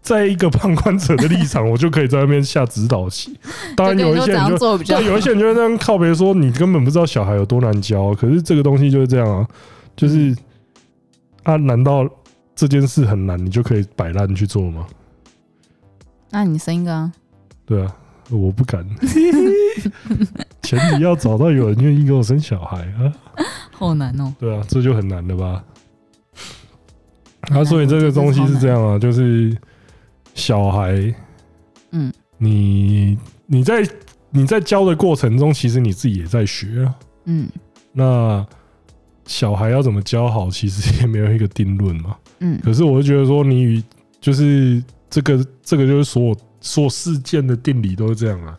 [0.00, 3.38] 在一个旁观者的立场，我就可以在那边下指导棋。
[3.76, 8.14] 当然有一些人就对，有一些人就会这样靠别人说，你根本不知道小孩有多难教。
[8.14, 9.46] 可是这个东西就是这样啊，
[9.94, 10.34] 就是
[11.42, 12.08] 啊，难道
[12.54, 14.86] 这件事很难，你就可以摆烂去做吗？
[16.38, 17.10] 那你生一个啊？
[17.64, 17.96] 对啊，
[18.28, 18.86] 我不敢。
[20.62, 23.10] 前提要找到有人愿意给我生小孩啊，
[23.72, 24.34] 好难哦。
[24.38, 25.64] 对啊，这就很难了吧？
[27.48, 29.56] 啊，所以这个东西是这样啊，就是
[30.34, 30.92] 小孩，
[31.92, 33.16] 嗯，你
[33.46, 33.82] 你在
[34.28, 37.48] 你在教的过程中，其实你自己也在学啊，嗯。
[37.94, 38.46] 那
[39.24, 42.60] 小孩要怎么教好，其实也没有一个定论嘛，嗯。
[42.62, 43.82] 可是我就觉得说，你
[44.20, 44.84] 就是。
[45.16, 48.54] 这个这个就是所有所有事件的定理都是这样啊！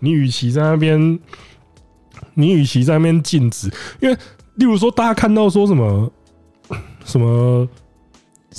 [0.00, 1.18] 你与其在那边，
[2.34, 4.14] 你与其在那边禁止，因为
[4.56, 6.12] 例如说大家看到说什么
[7.06, 7.66] 什么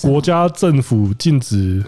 [0.02, 1.84] 国家政府禁止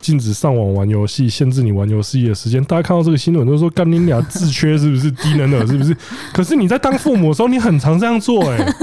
[0.00, 5.96] 禁止上网玩游戏，限制你玩游戏的时间，大家看到这个新闻都说干你俩自缺是不是低能儿是不是？
[6.32, 8.74] 可是你在当父母的时候，你很常这样做哎、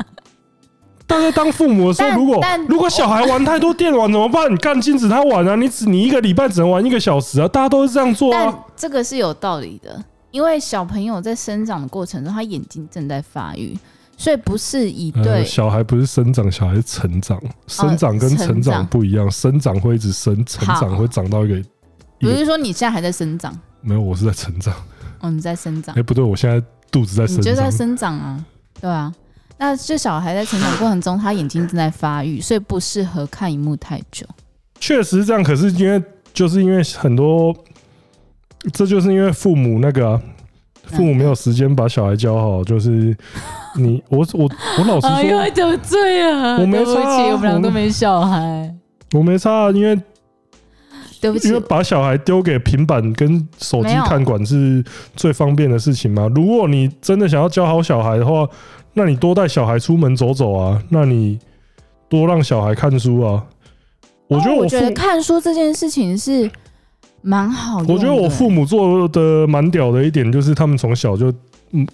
[1.31, 4.51] 当父母的时候，如果如果小孩玩太多电玩怎么办？
[4.51, 5.55] 你干禁止他玩啊！
[5.55, 7.47] 你只你一个礼拜只能玩一个小时啊！
[7.47, 8.53] 大家都是这样做啊。
[8.75, 13.77] 这个是有道理的，因为小朋友在生长的过程中，他眼睛正在发育，
[14.17, 17.41] 所以不是以对、呃、小孩不是生长，小孩是成长。
[17.67, 21.55] 生长跟成长不一样，生长会一直生，成长会长到一个。
[22.17, 23.57] 比如说你现在还在生长？
[23.81, 24.73] 没有，我是在成长。
[25.19, 25.95] 哦，你在生长？
[25.95, 27.41] 哎，不对，我现在肚子在生长。
[27.41, 28.45] 你就在生长啊，
[28.79, 29.13] 对啊。
[29.57, 34.25] 那这小孩在成长过程中，他眼睛正在发育，所以不适合看荧幕太久。
[34.81, 36.03] 确实是这样，可是因为
[36.33, 37.55] 就是因为很多，
[38.73, 40.21] 这就是因为父母那个、啊、
[40.87, 43.15] 父母没有时间把小孩教好，就是
[43.77, 44.43] 你 我我
[44.77, 48.75] 我老实说，得罪啊，我没差、啊，我们俩都没小孩，
[49.13, 49.97] 我没差、啊，因为
[51.21, 54.83] 对不起，因为把小孩丢给平板跟手机看管是
[55.15, 56.29] 最方便的事情嘛。
[56.35, 58.45] 如果你真的想要教好小孩的话。
[58.95, 61.37] 那你多带小孩出门走走啊，那你
[62.09, 63.45] 多让小孩看书啊。
[64.27, 66.49] 我觉得我，我觉得看书这件事情是
[67.21, 67.93] 蛮好的。
[67.93, 71.31] 我觉得我父母做的蛮屌的一点，就是他们从小就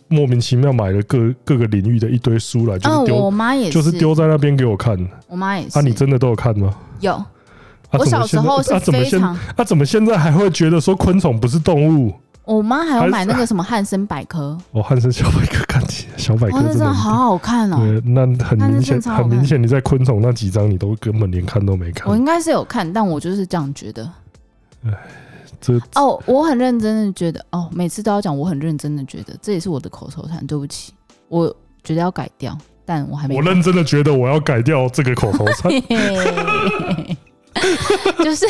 [0.07, 4.97] 莫名其妙买了各各个领域的一堆书来，就是丢，我妈也是，就是丢在那边给我看。
[5.27, 5.77] 我妈也是。
[5.77, 6.73] 啊，你真的都有看吗？
[6.99, 7.13] 有。
[7.13, 7.25] 啊、
[7.99, 9.35] 我小时候是非常。
[9.57, 12.13] 啊，怎么现在还会觉得说昆虫不是动物？
[12.43, 17.77] 我妈还要买那个什么汉森百科，哦，汉森小百科看起来小百科真的好好看哦。
[17.77, 22.09] 对，那很明显，很明显你在昆虫那几章你都根本连看都没看。
[22.09, 24.11] 我应该是有看，但我就是这样觉得。
[24.85, 24.91] 哎，
[25.61, 30.45] 这哦，我很认真的觉得，哦，每次都要讲，我很认真的觉得，这也是我的口头禅。
[30.47, 30.91] 对不起，
[31.29, 33.35] 我觉得要改掉，但我还没。
[33.35, 35.71] 我认真的觉得我要改掉这个口头禅，
[38.23, 38.47] 就是。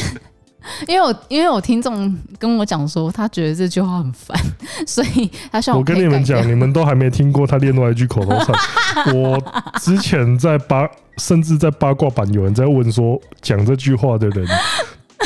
[0.87, 4.37] 因为我因为我听众跟我讲说，他觉得这句话很烦，
[4.85, 8.55] 所以他希望我，我跟你们讲，你们都还没听过他另外一句口头禅。
[9.15, 9.41] 我
[9.79, 10.87] 之前在八，
[11.17, 14.47] 甚至在八卦版有人在问说，讲这句话的人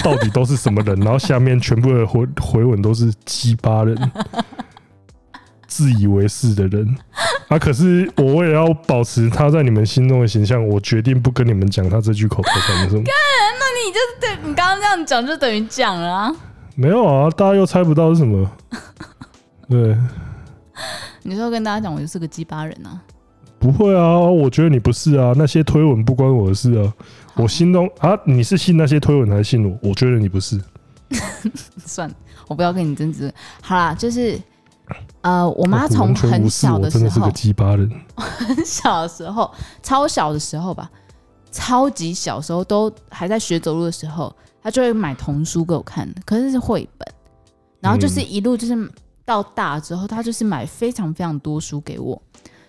[0.04, 1.00] 到底都是什么人？
[1.02, 4.12] 然后下面全部的回回文都是鸡巴人，
[5.68, 6.96] 自以为是的人。
[7.48, 13.04] 啊，可是我为了要保持他在你们心中的形象，我决定不跟你们讲他这句口头禅是什么。
[13.06, 16.36] 那你就是对你刚刚这样讲，就等于讲了啊。
[16.76, 18.50] 没有啊，大家又猜不到是什么。
[19.70, 19.98] 对，
[21.24, 23.00] 你说跟大家讲，我就是个鸡巴人啊。
[23.60, 25.34] 不会啊，我觉得你不是啊。
[25.36, 26.94] 那些推文不关我的事啊。
[27.36, 29.90] 我心中啊，你是信那些推文还是信我？
[29.90, 30.60] 我觉得你不是。
[31.86, 32.16] 算了，
[32.48, 33.32] 我不要跟你争执。
[33.62, 34.40] 好啦，就是
[35.22, 37.90] 呃，我妈从很小的时候，真的是个鸡巴人。
[38.16, 40.90] 很小的时候，超小的时候吧，
[41.56, 47.08] 超级小时候都还在学走路的时候，他就会买童书给我看，可是是绘本。
[47.80, 48.92] 然后就是一路就是
[49.24, 52.22] 到大之后，他就是买非常非常多书给我。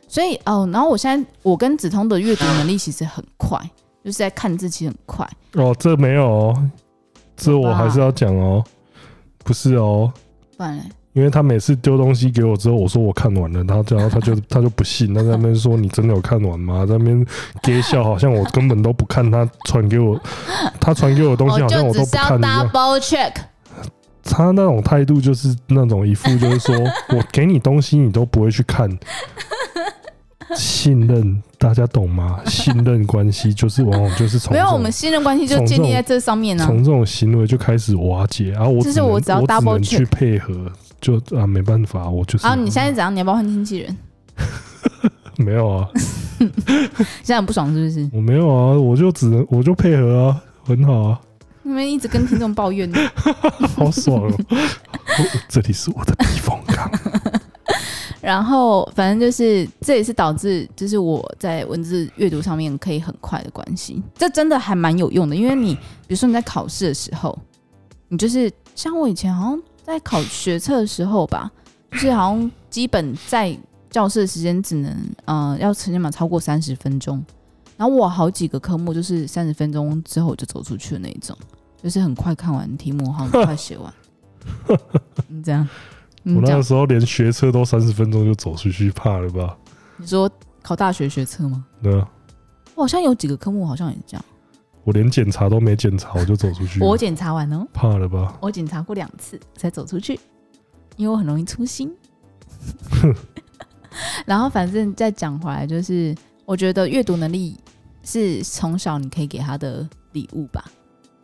[0.07, 3.59] 所以哦，然后我现在我跟子通的阅读能力其实很快，
[4.05, 5.28] 就是在看字其实很快。
[5.55, 6.70] 哦，这没有哦。
[7.37, 8.64] 这我还是要讲哦，
[9.39, 10.12] 不是哦，
[10.57, 10.84] 不然嘞，
[11.17, 16.85] 因为他每次丢东西给我之后，我说我看完了，然后然后他就他就不信，他在那边说你真的有看完吗？
[16.85, 17.27] 在那边
[17.62, 20.21] 憋笑，好像我根本都不看他传给我，
[20.79, 22.69] 他传给我的东西好像我都不看一样。
[22.69, 23.33] Double check，
[24.23, 26.77] 他那种态度就是那种一副就是说
[27.09, 28.87] 我给你东西你都不会去看。
[30.55, 32.39] 信任，大家懂吗？
[32.47, 36.64] 信任关系就是往往就是从没有我们信任关系就建立在这上面呢。
[36.64, 40.71] 从这种行为就开始瓦解，然后我只是我只要 double 去配合，
[41.07, 42.46] 就啊没办法，我就是。
[42.46, 43.14] 啊，你现在怎样？
[43.14, 43.96] 你要不要换经纪人？
[45.38, 45.88] 没有啊，
[46.38, 48.11] 现在很不爽是不是？
[48.12, 51.20] 我没有啊，我就只能我就配合啊，很好啊。
[51.62, 52.90] 你们一直跟听众抱怨，
[53.76, 54.32] 好爽哦！
[55.48, 56.90] 这里是我的避风港。
[58.20, 64.02] 然后，反正就是，这也是导致，就是我在文字阅读上面可以很快的关系。
[64.16, 67.36] 这真的还蛮有用的，因为你，比如说你在考试的时候，
[68.09, 71.49] 你就是像我以前好像在考学测的时候吧，
[71.93, 73.57] 就是好像基本在
[73.89, 74.93] 教室的时间只能，
[75.26, 77.24] 呃，要时间嘛超过三十分钟。
[77.76, 81.39] 然后我好几个科目就是三十分钟之后我就走出去的那一种，
[81.80, 83.95] 就是很快看完题目，好很快写完。
[85.28, 85.68] 你 这样。
[86.24, 89.57] 我那个时候连学车都三十分钟就走出去，怕了吧？
[89.99, 90.28] 你说
[90.62, 91.64] 考大学学车吗？
[91.80, 92.11] 对啊，
[92.74, 94.24] 我好像有几个科目好像也这样。
[94.87, 96.80] 我连检查都没检查，我就走出去。
[96.80, 98.39] 我检查完哦，怕了吧？
[98.41, 100.18] 我检查过两次才走出去，
[100.97, 101.93] 因为我很容易粗心。
[104.24, 106.14] 然后反正再讲回来，就是
[106.45, 107.57] 我觉得阅读能力
[108.05, 110.64] 是从小你可以给他的礼物吧。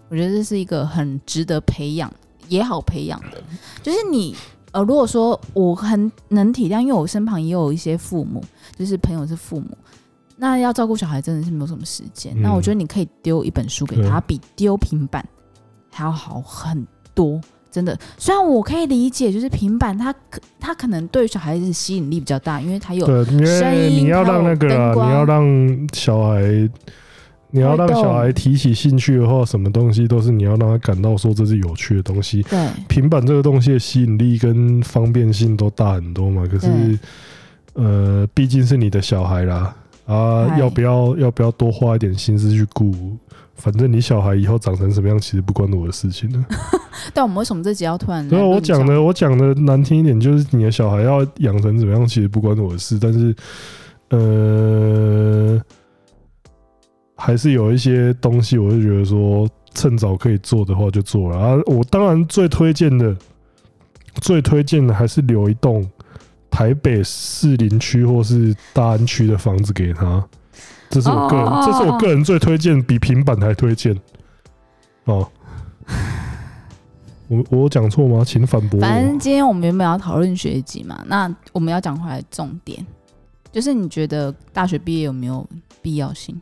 [0.09, 2.13] 我觉得这是一个很值得培养，
[2.49, 3.41] 也好培养的，
[3.81, 4.35] 就是你。
[4.73, 8.43] 呃，如果说我很能体谅，因为我身旁也有一些父母，
[8.75, 9.77] 就是朋友是父母，
[10.43, 12.33] 那要照顾小孩真的是没有什么时间。
[12.37, 15.25] 嗯、那我觉得你可以丢一本书给他，比丢平板
[15.89, 16.85] 还要好很
[17.15, 17.41] 多，
[17.71, 17.97] 真的。
[18.19, 26.69] 虽然我可以理解，就是平板它可它可能对小孩子吸引力比较大，因为它有声音，你要让那个啊，你要让小孩。
[27.55, 32.43] 你要让小孩提起兴趣的话，什么东西都是你要让他感到说这是有趣的东西。
[32.45, 36.47] 对，平板这个东西的吸引力跟方便性都大很多嘛。
[36.51, 36.99] 可是，
[37.75, 39.77] 呃，毕竟是你的小孩啦，
[40.13, 42.93] 啊，要不要要不要多花一点心思去顾？
[43.55, 46.45] 反正你小孩以后长成什么样，其实不关我的事情呢。
[47.15, 48.29] 但我们为什么这集要突然？
[48.29, 52.99] 对，我讲的我讲的难听一点，就是你的小孩要养成怎么样，其实不关我的事。
[53.01, 53.35] 但是，
[54.11, 55.61] 呃。
[57.15, 61.57] 还是有一些东西，我就觉得说，趁早可以做的话就做了啊！
[61.67, 63.15] 我当然最推荐的，
[64.15, 65.89] 最推荐的还是留一栋
[66.63, 70.25] 台北士林区或是大安区的房子给他。
[70.89, 73.99] 这是我个人，这是我个人最推荐，比平板还推荐。
[75.07, 75.29] 哦，
[77.27, 78.23] 我我讲错吗？
[78.25, 78.79] 请反驳。
[78.79, 82.87] 反正今天我们原本要讨论学籍嘛，那我们要讲回来重点，
[83.51, 85.45] 就是你觉得大学毕业有没有
[85.81, 86.41] 必要性？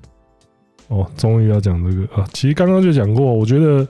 [0.88, 2.28] 哦，终于要讲这个啊！
[2.34, 3.88] 其实刚刚就讲过，我觉得，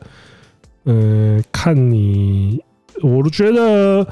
[0.85, 2.63] 嗯、呃，看你，
[3.03, 4.07] 我觉得，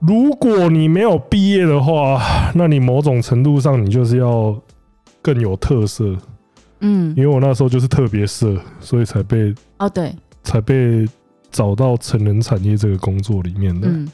[0.00, 4.56] 如果你没有毕业的话，那你某种程度上你就是要
[5.20, 6.16] 更有特色，
[6.80, 11.06] 嗯，因为我那时候就是特别色，所以才被哦对，才被
[11.50, 14.08] 找到成人产业这个工作里面的，嗯、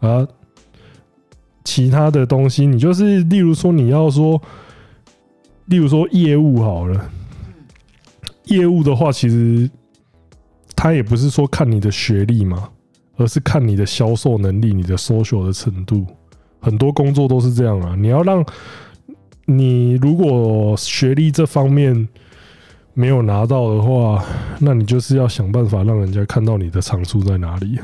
[0.00, 0.26] 啊，
[1.64, 4.40] 其他的东西你就是，例如说你要说。
[5.66, 7.10] 例如说业务好了，
[8.44, 9.70] 业务的话，其实
[10.74, 12.70] 他也不是说看你的学历嘛，
[13.18, 16.06] 而是看你的销售能力、你的 social 的程度。
[16.60, 17.94] 很多工作都是这样啊。
[17.94, 18.42] 你要让
[19.44, 22.08] 你如果学历这方面
[22.94, 24.24] 没有拿到的话，
[24.58, 27.78] 那你就是要想办法让人家看到你的长处在哪里。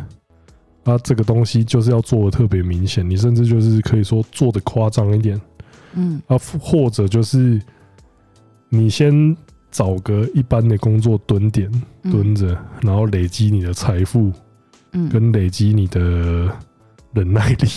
[0.85, 5.41] 啊，这个东西就是要做的特别明显，你甚至就是可以说做的夸张一点，
[5.95, 7.59] 嗯啊，或者就是
[8.69, 9.35] 你先
[9.71, 11.71] 找个一般的工作蹲点
[12.03, 12.49] 蹲着，
[12.83, 14.31] 然后累积你的财富，
[14.95, 16.01] 嗯，跟累积你的
[17.13, 17.69] 忍耐力，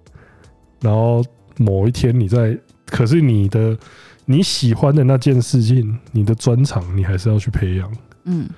[0.80, 1.24] 然后
[1.58, 3.76] 某一天你在，可是你的
[4.24, 7.92] 你喜欢的那件事情，你的专长，你还是要去培养，
[8.24, 8.48] 嗯，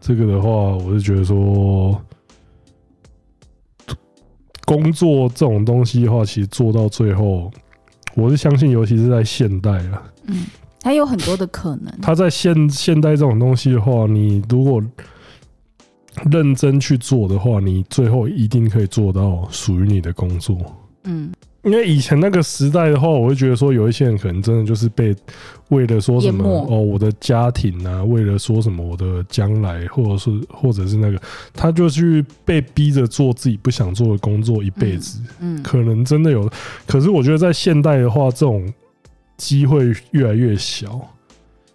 [0.00, 2.00] 这个的话，我是觉得说。
[4.66, 7.50] 工作这种东西的话，其实做到最后，
[8.14, 10.46] 我是相信，尤其是在现代啊，嗯，
[10.84, 11.92] 还有很多的可能。
[12.00, 14.80] 他在现现代这种东西的话，你如果
[16.30, 20.58] 认真去做的话，你最后一定可以做到属于你的工作。
[21.04, 21.32] 嗯。
[21.62, 25.14] 因为以前那个时代的话，我会觉得说有一些人可能真的就是被
[25.68, 31.20] 为了说什么哦，我的家庭啊，为了说什么我的将来，或者是或者是那个，
[31.52, 35.20] 他就去被逼着做自己不想做的工作一辈子。
[35.40, 36.50] 嗯，可能真的有，
[36.86, 38.66] 可是我觉得在现代的话，这种
[39.36, 40.98] 机会越来越小。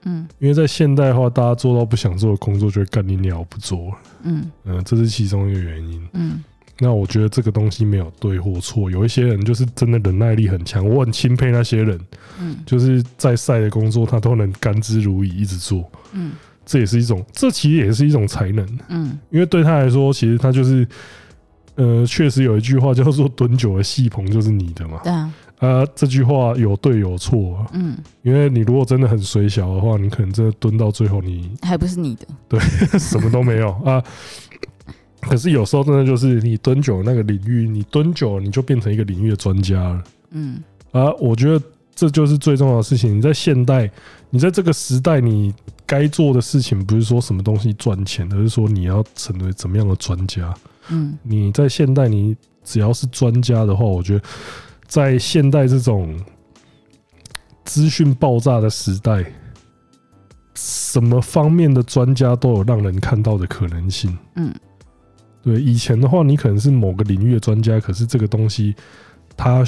[0.06, 3.92] 嗯，因为在现代的话，大家做到不想做的工作，就会干你鸟不做。
[4.24, 4.50] 嗯。
[4.64, 6.08] 嗯，这是其中一个原因。
[6.14, 6.44] 嗯。
[6.78, 11.98] 那我觉得这个东西没有对或错，有一些人就是真的忍耐力很强，我很钦佩那些人，
[12.38, 16.34] 嗯，就是在晒的工作他都能甘之如饴一直做，嗯，
[16.66, 20.86] 这也是一种，这其实也是一种才能，嗯，因为对他来说，其实他就是，
[21.76, 32.60] 呃，确实有一句话叫做“蹲久了戏棚就是你的”嘛，对啊，啊，这句话有对有错，嗯，因为你如果真的很水小的话，你可能真的蹲到最后你还不是你的，对，
[33.00, 34.04] 什么都没有啊。
[35.22, 40.04] 可是有时候真的就是你蹲久了那个领域，你蹲久了你就变成一个领域的专家了。
[40.32, 43.18] 嗯，啊，我觉得这就是最重要的事情。
[43.18, 43.90] 你在现代，
[44.30, 45.52] 你在这个时代，你
[45.86, 50.54] 该做的事情不是说什么东西赚钱，而是说你要成为怎么样的专家。
[50.90, 54.24] 嗯，你在现代，你只要是专家的话，我觉得
[54.96, 56.18] 在现代这种
[57.66, 59.26] 资讯爆炸的时代，
[60.54, 64.18] 什么方面的专家都有让人看到的可能性。
[64.36, 64.56] 嗯。
[65.44, 68.74] 对，以前的话，你可能是某个领域的专家，可是这个东西，
[69.36, 69.66] 它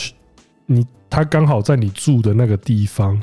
[0.65, 3.21] 你它刚好在你住的那个地方，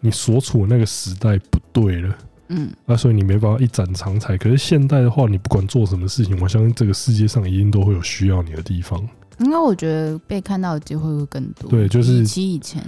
[0.00, 2.18] 你所处的那个时代不对了，
[2.48, 4.36] 嗯，那所以你没办法一展长才。
[4.36, 9.08] 可是现代的话，你不管做什么事情，我相信这个世界上一定都会有需要你的地方。
[9.38, 11.70] 应该我觉得被看到的机会会更多。
[11.70, 12.82] 对，就是比起以前，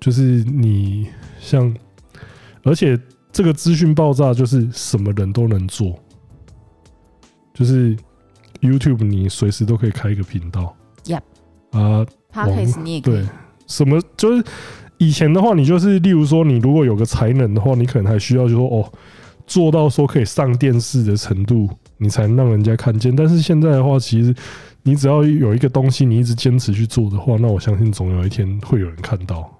[0.00, 1.08] 就是你
[1.40, 1.74] 像，
[2.62, 2.98] 而且
[3.30, 5.94] 这个资讯爆炸，就是什么人都能做，
[7.52, 7.96] 就是。
[8.60, 10.72] YouTube，你随时都可以开一个频道。
[11.06, 11.22] Yep。
[11.72, 13.00] 啊，Podcast 你也。
[13.00, 13.24] 对，
[13.66, 14.44] 什么就是
[14.98, 18.92] 以前的话，你就是例如说，你如果有个才能的话，你可能还需要就说哦，
[19.48, 23.16] 做到说可以上电视的程度，你才能让人家看见。
[23.16, 24.32] 但是现在的话，其实
[24.82, 29.50] 你只要有一个东西，你一直坚持去做的话，那我相信总有一天会有人看到。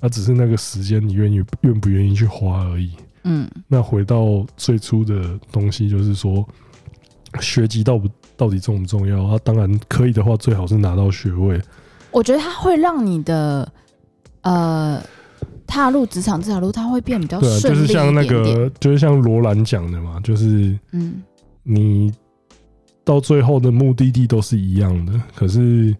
[0.00, 2.92] 那只是那个时间，你愿意愿不愿意去花而已。
[3.24, 3.48] 嗯。
[3.68, 6.46] 那回到最初的东西，就是说。
[7.40, 8.06] 学籍到不
[8.36, 9.24] 到底重不重要？
[9.24, 11.58] 啊，当然可以的话，最好是拿到学位。
[12.10, 13.66] 我觉得它会让你的
[14.42, 15.02] 呃
[15.66, 21.22] 踏入职场这条路，它会变比较顺利就是像那个，就是像罗兰讲的嘛，就是嗯，
[21.62, 22.12] 你
[23.04, 25.94] 到最后的目的地都是一样的，可是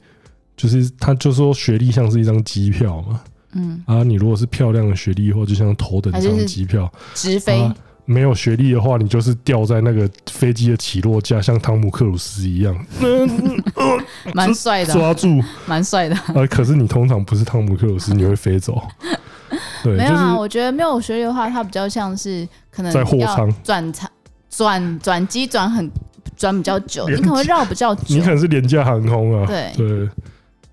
[0.57, 3.21] 就是他就说学历像是一张机票嘛，
[3.53, 3.83] 嗯。
[3.87, 6.93] 啊，你如果是漂亮的学历的话，就像头等舱机票。
[7.15, 7.61] 直飞。
[7.61, 7.75] 啊
[8.05, 12.87] 没有学历的话，你就是掉在那个飞机的起落架，像汤姆克鲁斯一样，
[14.35, 16.19] 蛮帅的，抓住，蛮帅的。
[16.35, 18.83] 呃，可是你通常不是汤姆克鲁斯，你会飞走。
[19.85, 24.11] 对，没有啊，我觉得没有学历的话，它比较像是可能在货仓转仓
[24.51, 25.89] 转转机转很
[26.43, 29.47] 转比较久，你可能会绕比较久，你可能是廉价航空啊。
[29.47, 30.09] 对对。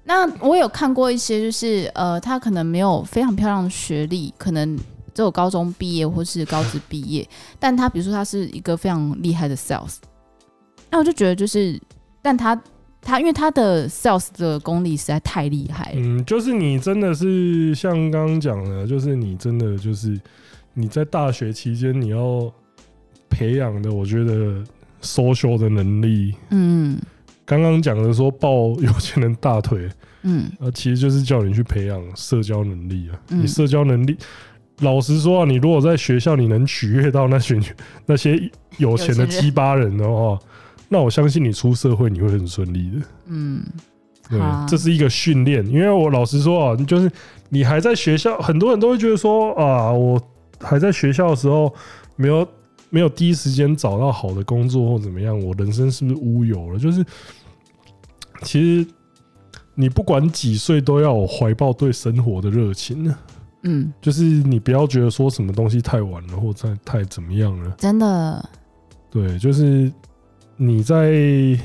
[0.04, 4.78] 那我有看过一些，就是呃，他可能没有非常漂亮的学历，可能。
[5.12, 7.28] 只有高中毕业或是高职毕业，
[7.60, 9.96] 但他比如说他是一个非常厉害的 sales，
[10.90, 11.78] 那我就觉得就是，
[12.22, 12.58] 但他
[13.02, 15.98] 他因为他的 sales 的功力实在太厉害了。
[15.98, 20.18] 嗯，就是你真的是像刚刚讲的，就是你真的就是
[20.74, 22.50] 你在大学期间你要
[23.30, 24.64] 培养的，我觉得
[25.02, 26.36] social 的能力。
[26.50, 27.00] 嗯，
[27.46, 29.90] 刚刚讲的说抱有钱人大腿，
[30.24, 34.18] 嗯，啊，其实就是叫你去培养社交能力啊，你社交能力。
[34.82, 37.62] 老实说啊，你如果在学校你能取悦到那群
[38.06, 38.40] 那些
[38.78, 40.40] 有钱的鸡巴人的话，
[40.88, 43.06] 那我相信你出社会你会很顺利的。
[43.28, 43.62] 嗯，
[44.30, 44.40] 对，
[44.70, 45.68] 这是一个训练。
[45.68, 47.12] 因为我老实说啊，就是
[47.50, 50.18] 你还在学校，很多人都会觉得说啊，我
[50.62, 51.74] 还在学校的时候
[52.16, 52.48] 没有
[52.90, 56.80] 没有第一时间找到好的工作或怎么样，我人生是不是乌有了？
[56.80, 57.06] 就是
[58.44, 58.88] 其实
[59.76, 63.14] 你不管几岁，都要有怀抱对生活的热情。
[63.64, 67.76] 嗯，就是你不要觉得说什么东西太晚了，或者太怎么样了。
[67.78, 68.50] 真的，
[69.10, 69.92] 对，就是
[70.56, 71.60] 你在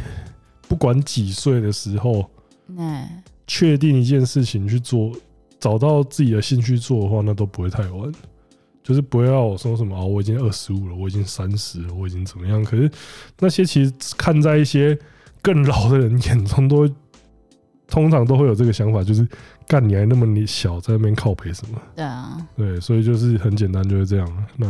[0.67, 2.29] 不管几岁的时候，
[3.47, 5.13] 确定一件事情去做，
[5.61, 8.13] 找到自己的兴趣做的话，那都不会太晚。
[8.85, 12.63] 就是不要说什么哦，我已经二十五了，我已经三十了，我已经怎么样？
[12.63, 12.89] 可是
[13.41, 14.97] 那些其实看在一些
[15.43, 16.89] 更老的人眼中，都
[17.89, 19.27] 通常都会有这个想法，就是。
[19.67, 21.81] 干你还那么你小，在那边靠陪什么？
[21.97, 24.47] 对啊，对，所以就是很简单，就是这样。
[24.59, 24.69] 那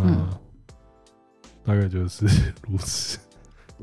[1.64, 2.24] 大概就是
[2.68, 3.18] 如此。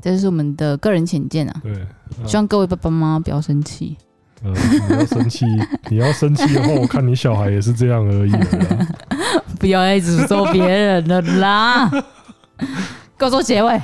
[0.00, 1.60] 这就是我们的个人浅见啊。
[1.62, 1.86] 对，
[2.26, 3.94] 希望各位爸爸妈妈不要生气。
[4.42, 4.54] 嗯，
[4.88, 5.44] 你要生气，
[5.90, 8.86] 你要生气的话，我看你小孩也是这样而已了。
[9.62, 11.88] 不要一直说别人的啦。
[13.16, 13.80] 给我做结尾。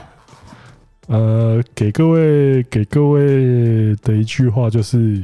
[1.07, 5.23] 呃，给各位给各位的一句话就是。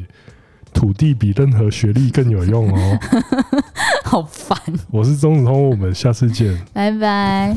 [0.75, 2.99] 土地比任何学历更有用哦！
[4.03, 4.59] 好烦。
[4.91, 7.55] 我是钟子通，我们下次见，拜拜。